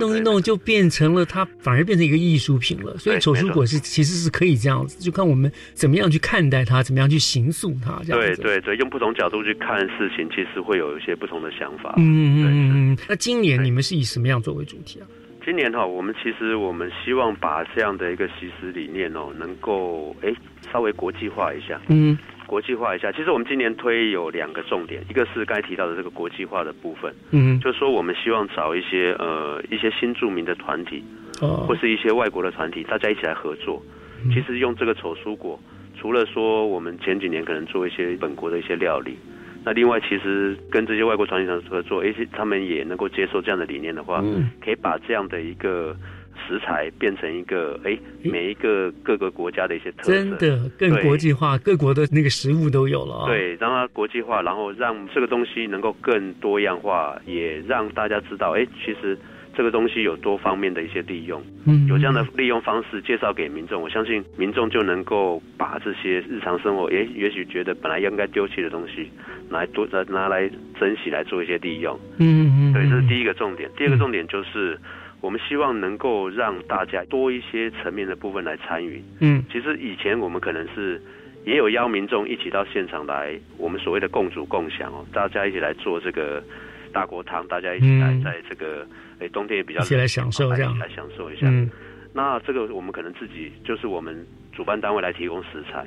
[0.00, 2.98] 弄一弄就变成了它，反而变成一个艺术品了。
[2.98, 8.42] 所以丑树果是其实是可以这样子，就看我们怎么样去看待它，怎么样去形塑它，这样子。
[8.42, 11.94] 对对对，用不同角度去看事情，其实会有一些不同的想法。
[11.96, 12.98] 嗯嗯嗯嗯。
[13.08, 15.06] 那今年你们是以什么样作为主题啊？
[15.44, 20.32] 今年哈、我们其实我们希望把这样的一个习食理念哦，能够哎
[20.72, 21.78] 稍微国际化一下。
[21.88, 22.16] 嗯
[22.46, 31.02] 国际化一下，其实我们今年推有两个重点，一个是刚才提到的这个国际化的部分，嗯就是说我们希望找一些呃一些新著名的团体，
[31.40, 33.82] 哦或是一些外国的团体，大家一起来合作。
[34.24, 35.58] 嗯其实用这个丑蔬果，
[35.98, 39.18] 除了说我们前几年可能做一些本国的一些料理，
[39.64, 45.96] 那另外其实跟这些外国传统厂合作，而且他们也能够接受这样的理念的话，嗯可以把这样的一个
[46.46, 59.16] 食材变成一个哎每一个各个国家的一些特色，真的更国际化，各国的那个食物都有了啊。，对，让它国际化，然后让这个东西能够更多样化，也让大家知道，哎，其实
[59.56, 61.42] 这个东西有多方面的一些利用。
[61.66, 69.10] 嗯有这样的利用方式介绍给民众，我相信民众就能够把这些日常生活，也也许觉得本来应该丢弃的东西，
[69.48, 71.98] 拿来多拿拿来珍惜来做一些利用。
[72.18, 73.70] 嗯嗯，对，这是第一个重点。
[73.76, 74.78] 第二个重点就是，
[75.20, 79.02] 我们希望能够让大家多一些层面的部分来参与。
[79.20, 81.00] 嗯其实以前我们可能是
[81.44, 86.42] 也有邀民众一起到现场来，我们所谓的共主共享哦，大家一起来做这个
[86.92, 88.86] 大锅汤，大家一起来嗯在这个
[89.20, 90.76] 诶冬天也比较一起来享受这样。
[90.78, 91.46] 来享受一下。
[91.48, 91.70] 嗯。
[92.12, 95.84] 那这个我们可能自己就是我们主办单位来提供食材，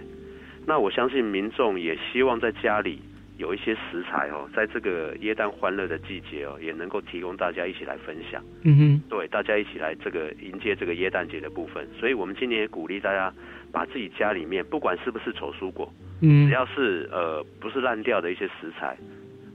[0.66, 3.00] 那我相信民众也希望在家里
[3.38, 8.44] 有一些食材哦，在这个耶诞欢乐的季节哦，也能够提供大家一起来分享。
[8.64, 13.34] 嗯哼，对，大家一起来这个迎接这个耶诞节的部分，所以我们今年也鼓励大家
[13.72, 15.90] 把自己家里面不管是不是丑蔬果，
[16.22, 16.48] 嗯。
[16.48, 18.98] 只要是呃不是烂掉的一些食材，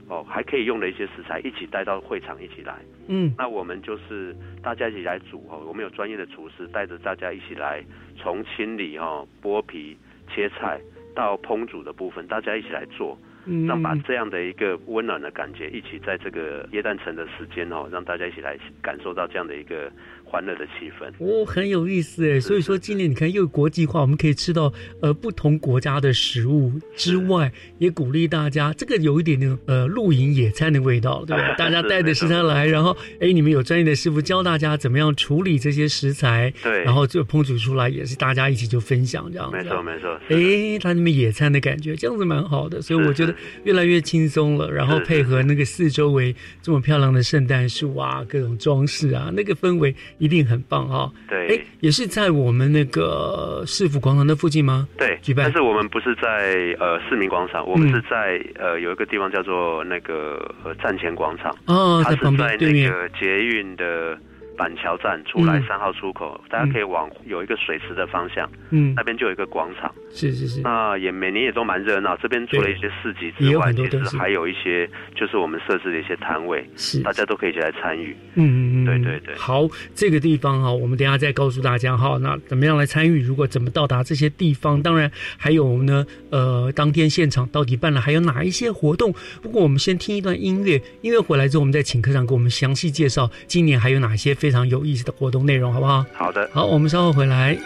[0.09, 2.75] 哦还可以用的一些食材，一起带到会场一起来。
[3.07, 7.83] 嗯那我们就是大家一起来煮哦，我们有专业的厨师带着大家一起来，
[8.17, 9.97] 从清理哦、剥皮、
[10.29, 10.79] 切菜
[11.13, 19.91] 到烹煮的部分，大家一起来做，嗯让把这样的一个温暖的感觉，一起在这个耶诞城的时间哦，让大家一起来感受到这样的一个
[20.33, 21.07] 欢乐的气氛。
[21.19, 22.39] 哦，很有意思哎。
[22.39, 31.53] 所以说今年你看又国际化，我们可以吃到呃不同国家的食物之外，也鼓励大家这个有一点点呃露营野餐的味道，对吧？
[31.55, 39.57] 大家带着食材来，然后哎你们有专业的师傅教大家怎么样处理这些食材，对然后就烹煮出来，也是大家一起就分享这样子。
[39.57, 40.19] 没错，没错。
[40.29, 44.71] 哎，他那边野餐的感觉，这样子蛮好的，所以我觉得越来越轻松了。
[44.71, 49.93] 然后配合那个四周围这么漂亮的圣诞树啊，各种装饰啊，那个氛围
[50.23, 51.47] 一定很棒啊、对。
[51.49, 54.87] 哎，也是在我们那个市府广场的附近吗？
[54.97, 55.43] 对，举办。
[55.45, 61.53] 但是我们不是在呃市民广场，我们是在呃有一个地方叫做那个呃站前广场。
[61.67, 62.89] 它是哦在旁边对面。
[62.89, 64.17] 那个捷运的
[64.57, 69.93] 板桥站出来嗯三号出口，大家可以往有一个水池的方向，嗯那边就有一个广场。
[70.11, 78.15] 是是是，那也每年也都蛮热闹，这边除了一些市集也有之外，其实还有一些就是我们设置的一些摊位，是大家都可以一起来参与。
[78.35, 79.35] 嗯，对对对。
[79.35, 83.23] 好，这个地方哈，我们等一下再告诉大家哈，那怎么样来参与？
[83.23, 84.79] 如果怎么到达这些地方？
[84.83, 89.13] 当然还有呢，呃，当天现场到底办了还有哪一些活动？
[89.41, 96.05] 不过我们先听一段音乐，音乐回来之后，我们再请科长给我们详细介绍今年还有哪些非常有意思的活动内容，好不好？
[96.13, 96.49] 好的。
[96.51, 97.57] 好，我们稍后回来。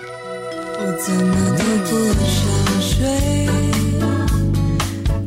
[0.80, 1.90] 我怎么都不
[2.30, 2.46] 想
[2.80, 3.50] 睡，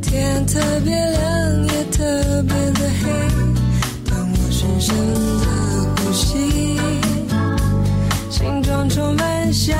[0.01, 3.11] 天特别亮也特别的黑，
[4.09, 4.95] 当我深深
[5.41, 5.45] 的
[5.97, 6.79] 呼吸，
[8.89, 9.77] 充满想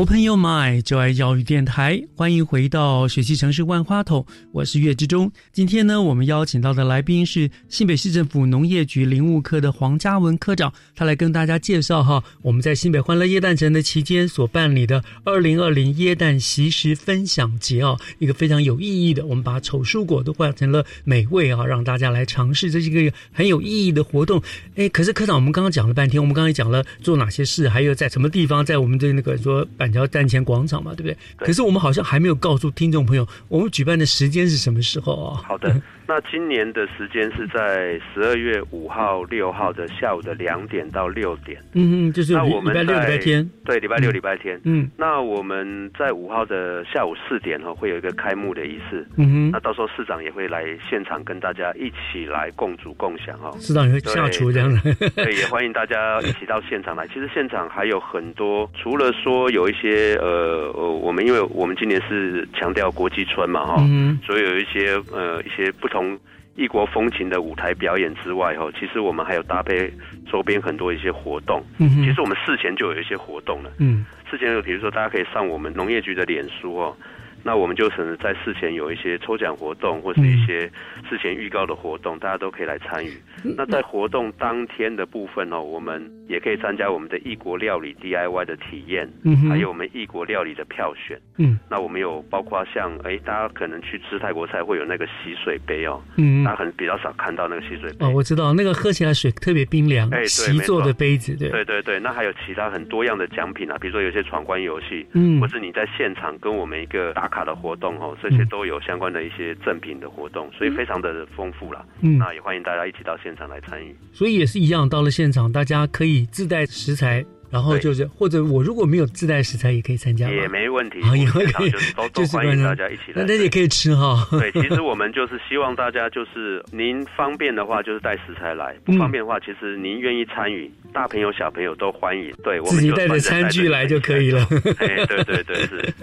[0.00, 5.30] Open Your Mind，就爱教育电台，欢迎回到学习城市万花筒，我是岳志忠。
[5.52, 24.42] 今天呢，我们邀请到的来宾是新北市政府农业局林务科的黄嘉文科长，他来跟大家介绍哈，我们在新北欢乐耶诞城的期间所办理的二零二零耶诞习食分享节啊，一个非常有意义的，我们把丑蔬果都换成了美味啊，让大家来尝试，这是一个很有意义的活动。
[24.76, 31.16] 哎，可是科长，我们刚刚讲了半天，我们刚刚也讲了做哪些事，还有在什么地方，在我们的那个说办板桥站前广场嘛，对不对？
[31.36, 35.42] 可是我们好像还没有告诉听众朋友，我们举办的时间是什么时候啊？
[35.44, 41.62] 好的，那今年的时间是在十二月五号、六号的下午的两点到六点。
[41.72, 43.50] 嗯嗯，就是那我们礼拜六、礼在拜天。
[43.64, 44.60] 对，礼拜六、嗯礼拜天。
[44.64, 49.06] 嗯那我们在五号的下午四点哈、会有一个开幕的仪式。
[49.18, 54.80] 嗯哼那到时候市长也会来现场跟大家一起来共煮共享哈、市长也会下厨这样的。
[55.14, 57.06] 对，也欢迎大家一起到现场来。
[57.14, 66.18] 其实现场还有很多，除了说有一些呃呃，我们因为我们今年是强调国际村嘛哈、嗯所以有一些呃一些不同从
[66.56, 69.92] 异国风情的舞台表演之外哈、其实我们还有搭配
[70.30, 71.62] 周边很多一些活动。
[71.78, 73.70] 嗯其实我们事前就有一些活动了。
[73.78, 76.96] 嗯事前就，比如说大家可以上我们农业局的脸书哦，
[77.42, 80.70] 那我们就可能在事前有一些抽奖活动，或是一些
[81.08, 83.12] 事前预告的活动，大家都可以来参与。
[83.56, 91.18] 那在活动当天的部分哦，我们也可以参加我们的异国料理 DIY 的体验，嗯哼还有我们异国料理的票选。
[91.38, 98.06] 嗯那我们有包括像哎，大家可能去吃泰国菜会有那个洗水杯哦，嗯大家很比较少看到那个洗水杯。
[98.06, 101.48] 哦，我知道那个喝起来水特别冰凉哎，对习做的杯子，对。
[101.50, 111.84] 对对对，那还有其他很多样的奖品啊，比如说有些闯关游戏，嗯或是你在现场跟我们一个打卡的活动哦，这些都有相关的一些赠品的活动，所以非常的丰富啦。
[112.02, 113.96] 嗯那也欢迎大家一起到现场来参与。
[114.12, 123.14] 所以也是一样，到了现场，大家可以自带食材然后就是或者我如果没有自带食材也可以参加，也没问题，啊也我们可以就是都都 欢迎大家一起来。
[123.16, 124.26] 那那也可以吃哈。
[124.30, 132.32] 对，其实我们就是希望大家就是您方便的话，就是带食材来；不嗯方便的话，其实您愿意参与，大朋友小朋友都欢迎。
[132.42, 134.46] 对，我们自己就带着餐具来就可以了。
[134.78, 135.94] 哎， 对对对，是。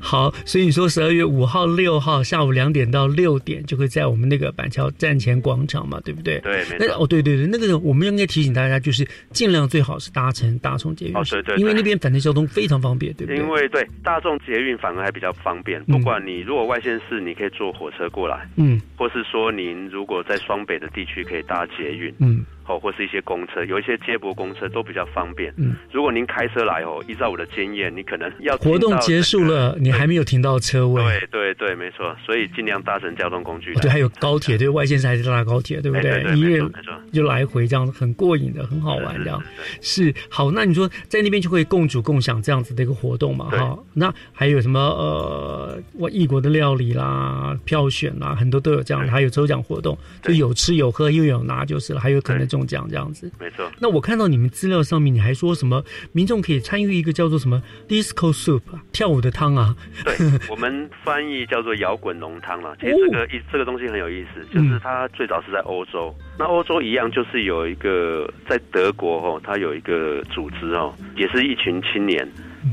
[0.00, 6.38] 好，所以你说十二月五号、六号下午两点到六点就会在我们那个板桥站前广场嘛，对不对？
[6.40, 11.60] 对没错那哦，对对对，那个我们应该提醒大家，就是尽量最好是搭乘大众捷运，哦对对对。
[11.60, 13.36] 因为那边反正交通非常方便，对不对？
[13.36, 18.80] 因为对大众捷运反而还比较方便，不管你如果外县市，你可以坐火车过来，嗯。
[18.96, 25.52] 或是说您如果在双北的地区可以搭捷运，嗯，哦，或是一些公车，有一些接驳公车都比较方便。
[25.56, 31.02] 嗯，如果您开车来哦，依照我的经验，你可能要活动结束了，你还没有停到车位。
[31.30, 33.72] 对对对，没错，所以尽量搭乘交通工具。
[33.74, 39.42] 哦对，还有高铁，对外线是还是搭高铁，对不哎对对一月没错就来回这样，很过瘾的，很好玩这样。
[39.80, 43.50] 是好，那你说在那边就会共煮共享这样子的一个活动嘛？
[43.50, 53.30] 哈，那还有什么呃，我异国的料理啦、票选啦，很多都有这样的，还有抽奖活动，就有吃有喝又有拿就是了，还有可能中奖这样子。
[53.38, 53.70] 没错。
[53.80, 55.82] 那我看到你们资料上面，你还说什么
[56.12, 59.74] 民众可以参与一个叫做什么 disco soup 啊，跳舞的汤啊？
[60.04, 60.14] 对
[60.48, 62.76] 我们翻译叫做摇滚浓汤了。
[62.80, 66.14] 其实哦这个一这个东西很有意思，就是它最早是在欧洲。
[66.38, 72.26] 那欧洲一样，就是有一个在德国哦，它有一个组织哦，也是一群青年。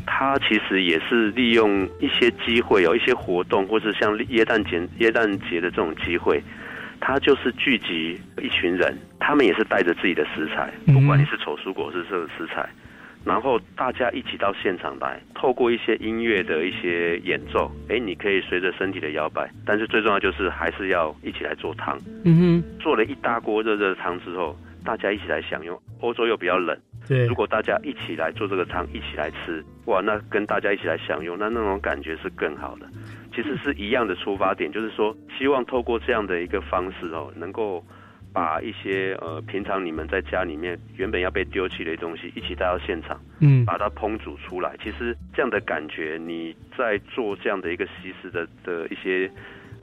[0.06, 6.44] 他其实也是利用一些机会，有一些活动，或是像耶诞节、耶诞节的这种机会，
[7.00, 12.68] 他就是聚集一群人，他们也是带着自己的食材，不管你是丑蔬果是这个食材，
[13.26, 21.97] 然后大家一起到现场来，透过一些音乐的一些演奏，哎，你可以随着身体的摇摆，但是最重要就是还是要一起来做汤。
[22.24, 25.80] 嗯哼做了一大锅热热的汤之后，大家一起来享用。
[26.02, 26.78] 欧洲又比较冷，
[27.10, 32.86] 对如果大家一起来做这个汤，一起来吃，哇，那跟大家一起来享用，那那种感觉是更好的。
[33.34, 37.84] 其实是一样的出发点，就是说，希望透过这样的一个方式哦，能够
[38.34, 44.76] 把一些呃平常你们在家里面原本要被丢弃的东西，一起带到现场，嗯把它烹煮出来。
[44.84, 49.32] 其实这样的感觉，你在做这样的一个西式的的一些。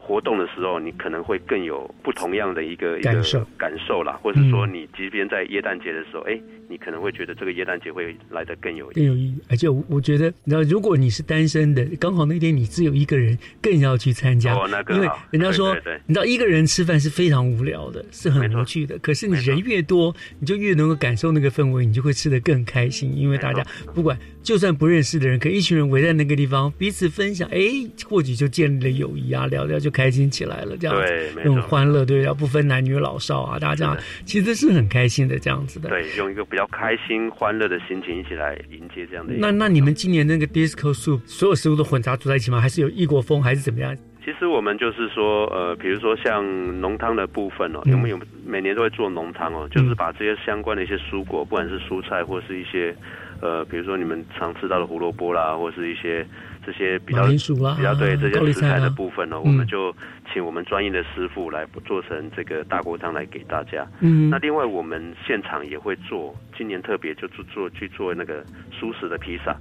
[0.07, 8.95] 活动的时候，你可能会更有不同样的一个一个感受感受啦，或者说你即便在耶诞节的时候，哎、你可能会觉得这个耶诞节会来得更有意义。
[8.95, 9.39] 更有意义。
[9.51, 14.55] 而且我我觉得，你知道，如果你是单身的，刚好那天你只有一个人，更要去参加。
[14.55, 18.97] 哦那更因为人家说，对对对你知道一个人吃饭是非常无聊的，是很无趣的。
[19.01, 23.17] 可是你人越多，你就越能够感受那个氛围，你就会吃得更开心。
[23.17, 27.59] 因为大家不管就算不认识的人，可一群人围在那个地方彼此分享，哎，
[28.05, 35.89] 或许就建立了友谊啊，聊聊就开心起来了，这样子那种欢乐，对，要不分男女老少啊，大家这样其实是很开心的，这样子的。
[35.89, 39.39] 对，用一个比较开心、欢乐的心情一起来迎接这样的一。
[39.39, 42.61] 那那你们今年那个 disco soup 所有食物都混杂煮在一起吗？
[42.61, 43.97] 还是有异国风，还是怎么样？
[44.23, 46.45] 其实我们就是说，呃，比如说像
[46.81, 52.93] 浓汤的部分哦，嗯我们有每年都会做浓汤哦，就是把这些相关的一些蔬果，不管是蔬菜或是一些，
[53.41, 56.27] 呃，比如说你们常吃到的胡萝卜啦，或是一些
[56.67, 59.95] 这些比较比较对啊这些食材的部分呢，嗯我们就
[60.33, 63.87] 请我们专业的师傅来做成这个大锅汤来给大家。
[64.01, 69.53] 嗯那另外我们现场也会做，今年特别就做做去做那个素食的披萨。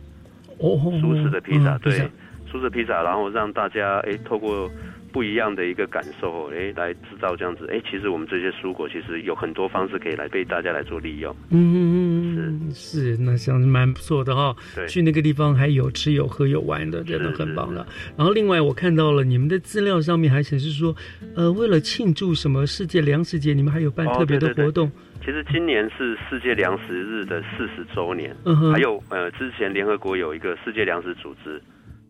[0.57, 2.09] 哦，素食的披萨，对
[2.49, 4.71] 素食披萨，然后让大家哎透过
[5.15, 11.33] 不一样的一个感受，哎来制造这样子，哎其实我们这些蔬果其实有很多方式可以来被大家来做利用。
[11.51, 12.35] 嗯嗯
[12.67, 14.53] 嗯，是，那像是蛮不错的哈。
[14.75, 17.87] 对去那个地方还有吃有喝有玩的，真的很棒的。
[18.17, 20.93] 然后另外我看到了你们的资料上面还显示说，
[21.33, 24.91] 呃，为了庆祝什么世界粮食节，你们还有办哦特别的对对对活动。
[25.23, 31.59] 其实今年是世界粮食日的四十周年，嗯哼还有呃之前联合国有一个世界粮食组织，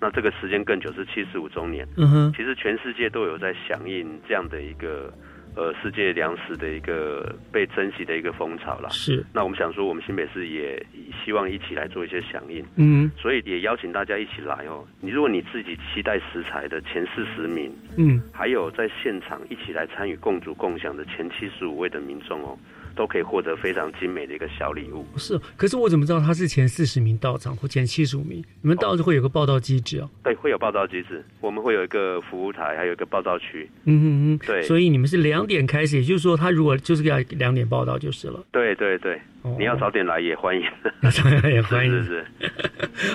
[0.05, 1.83] 那这个时间更久是七十五周年。
[1.97, 5.11] 嗯哼其实全世界都有在响应这样的一个
[5.55, 8.87] 呃世界粮食的一个被珍惜的一个风潮啦。
[8.89, 10.85] 是那我们想说，我们新北市也
[11.23, 12.63] 希望一起来做一些响应。
[12.75, 14.85] 嗯所以也邀请大家一起来哦。
[15.01, 22.55] 你如果你自己期待食材的前四十名，嗯，还有在现场一起来参与共煮共享的前七十五位的民众哦，
[22.95, 25.05] 都可以获得非常精美的一个小礼物。
[25.17, 25.39] 是。
[25.55, 28.43] 可是我怎么知道他是前四十名到场或前七十五名？
[28.61, 30.09] 你们到时候会有个报道机制哦。
[30.23, 33.69] 对，会有报道机制，我们会有一个服务台，还有一个报道区。
[33.83, 38.43] 嗯嗯嗯，对所以你们是两点开始，也就是说，他如果就是要两点报道就是了。
[38.51, 39.19] 对对对，
[39.57, 40.63] 你要早点来也欢迎，
[41.49, 42.25] 也欢迎，是是。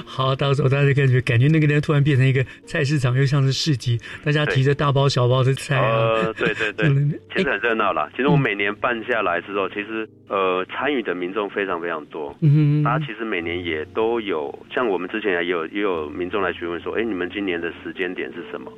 [0.06, 5.96] 好，到时候大家感觉感觉那个地方，突然变成一个菜市场，又像是市集，大家提着大包小包的菜啊。
[5.96, 6.88] 呃，对对对，
[7.34, 8.08] 其实很热闹啦。
[8.12, 12.36] 其实我每年办下来之后，其实呃参与的民众非常非常多。
[12.40, 18.70] 嗯，大家其实每年也都有，像我们之前也有也有民众来询问说，哎，你们今年的时间点是什么？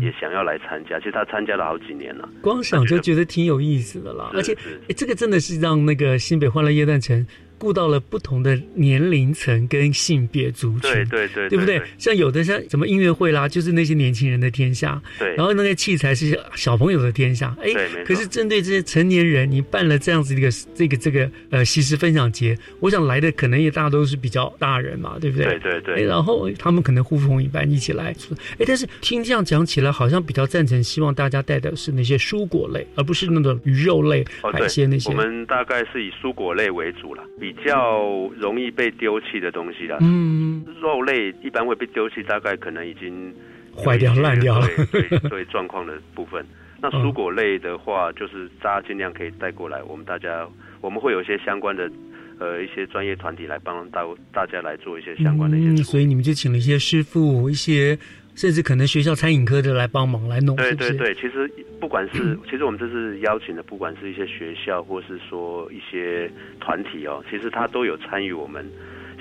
[0.00, 2.28] 也想要来参加，其实他参加了好几年了。
[2.40, 4.56] 光想就觉得挺有意思的啦，而且
[4.96, 7.26] 这个真的是让那个新北欢乐夜诞城。
[7.60, 11.80] 顾到了不同的年龄层跟性别族群，对对对，对不对？
[11.98, 15.36] 像有的像什么音乐会啦，就是那些年轻人的天下，对。
[15.36, 17.70] 然后那些器材是小朋友的天下，哎，
[18.06, 25.44] 可是针对这些成年人，你办了这样子一个这个这个呃西施分享节，我想来的可能也大家都是比较大人嘛，对不对？
[25.46, 26.04] 对对对。
[26.06, 28.14] 然后他们可能呼朋引伴一起来，
[28.58, 35.10] 哎，但是听这样讲起来，好像比较赞成，希望大家带的是那些蔬果类，而不是那种鱼肉类、海鲜那些。
[35.10, 38.08] 我们大概是以蔬果类为主了，比较。
[38.40, 43.34] 容易被丢弃的东西啦，嗯，肉类一般会被丢弃，大概可能已经
[43.76, 46.44] 坏掉、烂掉了，对对 状况的部分。
[46.80, 50.48] 那蔬果类的话，就是大家尽量可以带过来，我们大家
[50.80, 51.90] 我们会有一些相关的
[52.38, 55.82] 呃一些专业团体来帮大大家来做一些相关的一些。
[55.82, 57.98] 所以你们就请了一些师傅，一些。
[58.40, 61.46] 甚至可能学校餐饮科的来帮忙来弄，对对对，其实
[61.78, 68.66] 不管是， 其实我们这次邀请的，不管是一些学校或是说一些团体哦，其实他都有参与我们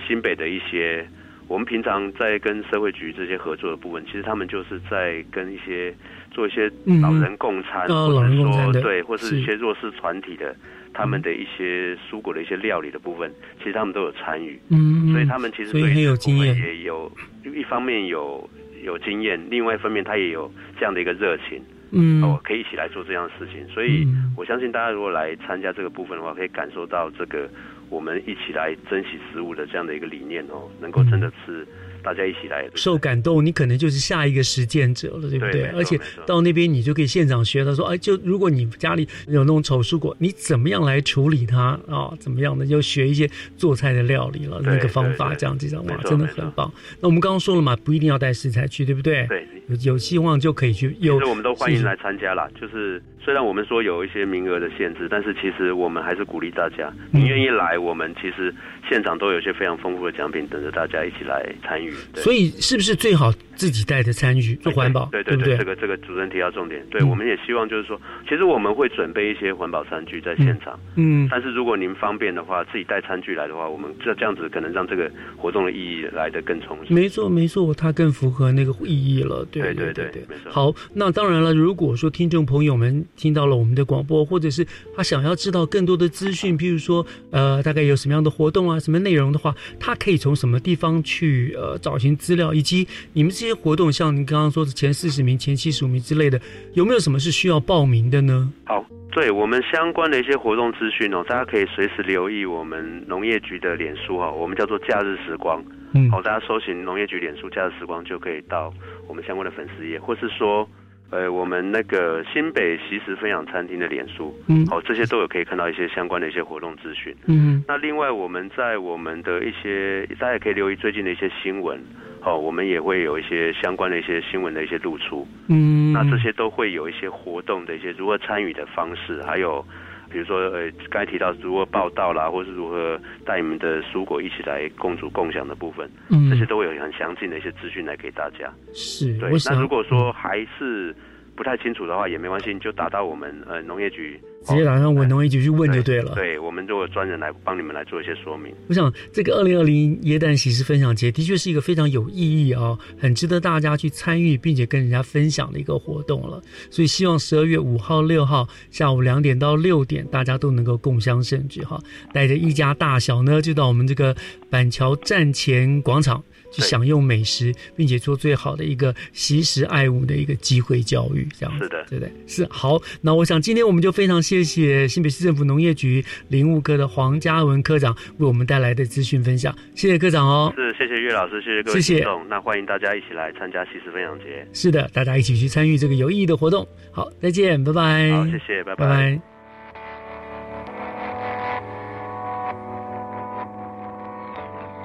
[0.08, 1.06] 新北的一些，
[1.50, 5.94] 我们平常在跟社会局这些合作的部分，其实他们就是在跟一些
[6.32, 10.56] 做一些老人共餐，或者说对，或是一些弱势团体的
[10.94, 17.12] 他们的一些蔬果的一些料理的部分，其实他们都有参与，嗯，所以他们其实对很有经验，也有
[17.54, 18.50] 一方面有。
[18.84, 21.62] 有经验，另外一方面他也有这样的一个热情，
[21.92, 27.50] 嗯，哦，可以一起来做这样的事情，所以我相信大家如果来参加这个部分的话，可以感受到这个
[27.90, 31.68] 我们一起来珍惜食物的这样的一个理念哦，能够真的是。
[32.04, 35.66] 大家一起来受感动，你可能就是下一个实践者了，对不对？
[35.76, 37.64] 而且到那边你就可以现场学。
[37.64, 42.12] 他说：“哎，就如果你家里有那种丑蔬果，你怎么样来处理它啊？
[42.20, 42.66] 怎么样的？
[42.66, 46.72] 就学一些做菜的料理了，那个方法这样子，哇，真的很棒。
[47.02, 49.26] 那我们刚刚说了嘛，不一定要带食材去，对不对？
[49.28, 50.96] 对，有有希望就可以去。
[51.00, 52.48] 有，我们都欢迎来参加啦。
[52.60, 58.54] 就是虽然我们说有一些名额的限制，但是其实我们还是鼓励大家，你愿意来，我们其实
[58.90, 61.89] 现场都有一些非常丰富的奖品等着大家一起来参与。
[62.16, 62.50] 所以。
[62.70, 65.10] 是不是最好自己带的餐具做环保？
[65.12, 66.82] 对对对，这个这个主持人提到重点。
[66.90, 70.80] 对，我们也希望就是说，其实我们会准备一些环保餐具在现场。
[70.96, 76.94] 嗯，但是如果您方便的话，自己带餐具来的话，我们这这样子可能让这个活动的意义来得更充实。
[76.94, 79.46] 没错没错，它更符合那个意义了。
[79.52, 80.50] 对对对对，没错。
[80.50, 92.54] 好，那当然了，如果说听众朋友们听到了我们的广播，或者是他想要知道更多的资讯，譬如说呃，大概有什么样的活动啊，什么内容的话，他可以从什么地方去呃找寻资料？
[92.54, 96.40] 以及你们这些活动，像您刚刚说的前四十名、前七十五名之类的，
[96.74, 98.52] 有没有什么是需要报名的呢？
[98.66, 105.64] 好，对我们相关的一些活动资讯哦，大家可以随时留意我们农业局的脸书哈，我们叫做假日时光。
[105.94, 108.74] 嗯，好，大家搜寻农业局脸书假日时光，就可以到
[109.08, 110.70] 我们相关的粉丝页，或是说。
[111.12, 121.84] 呃，我们那个新北习食分享餐厅的脸书，嗯，好，这些都有可以看到一些相关的一些活动资讯，嗯，那另外我们在我们的一些，大家也可以留意最近的一些新闻，
[122.22, 129.66] 好，我们也会有一些相关的一些新闻的一些露出，嗯，那这些都会有一些活动的一些如何参与的方式，还有。
[130.12, 138.52] 比如说，呃，刚才提到如何报道啦，或是如何带你们的蔬果一起来共煮共享的部分，嗯，这些都会有很详尽的一些资讯来给大家。
[138.74, 139.30] 是，对。
[139.46, 140.96] 那如果说还是
[141.40, 144.20] 不太清楚的话，也没关系，你就打到我们呃农业局。
[144.44, 146.16] 直接打上我农业局去问就对了。
[146.16, 148.54] 对，我们就有专人来帮你们来做一些说明。
[148.68, 156.42] 我想这个二零二零椰蛋喜事分享节的确是一个非常有意义啊，很值得大家去参与并且跟人家分享的一个活动了。
[156.70, 161.80] 所以希望十二月五号、六号下午两点到六点，大家都能够共襄盛举哈，
[162.14, 164.14] 带着一家大小呢，就到我们这个
[164.50, 166.22] 板桥站前广场。
[166.52, 172.12] 去享用美食，并且做最好的一个习食爱物的一个机会教育，这样是的，对不对？
[172.28, 172.80] 是好。
[173.02, 180.54] 那我想今天我们就非常谢谢新北市政府农业局林务科的黄嘉文科长为我们带来的资讯分享，谢谢科长哦。
[180.56, 182.28] 是，谢谢岳老师，谢谢各位听众。
[182.28, 184.48] 那欢迎大家一起来参加习食分享节。
[184.54, 186.68] 是的，大家一起去参与这个有意义的活动。
[186.92, 188.12] 好，再见，拜拜。
[188.12, 189.29] 好，谢谢，拜拜。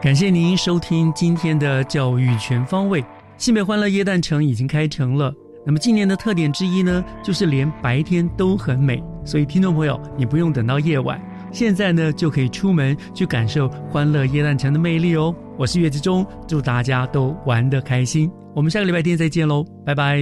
[0.05, 3.03] 感谢您收听今天的教育全方位。
[3.39, 5.33] 新北欢乐椰蛋城已经开城了。
[5.65, 9.03] 那么今年的特点之一呢，就是连白天都很美。
[9.25, 11.19] 所以听众朋友，你不用等到夜晚，
[11.51, 15.35] 现在呢就可以出门去感受欢乐椰蛋城的魅力哦。
[15.57, 18.31] 我是岳志忠，祝大家都玩得开心。
[18.55, 20.21] 我们下个礼拜天再见喽，拜拜。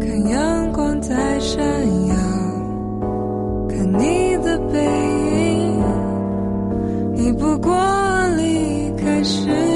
[0.00, 0.24] 看
[7.30, 7.70] 只不过
[8.36, 9.69] 离开时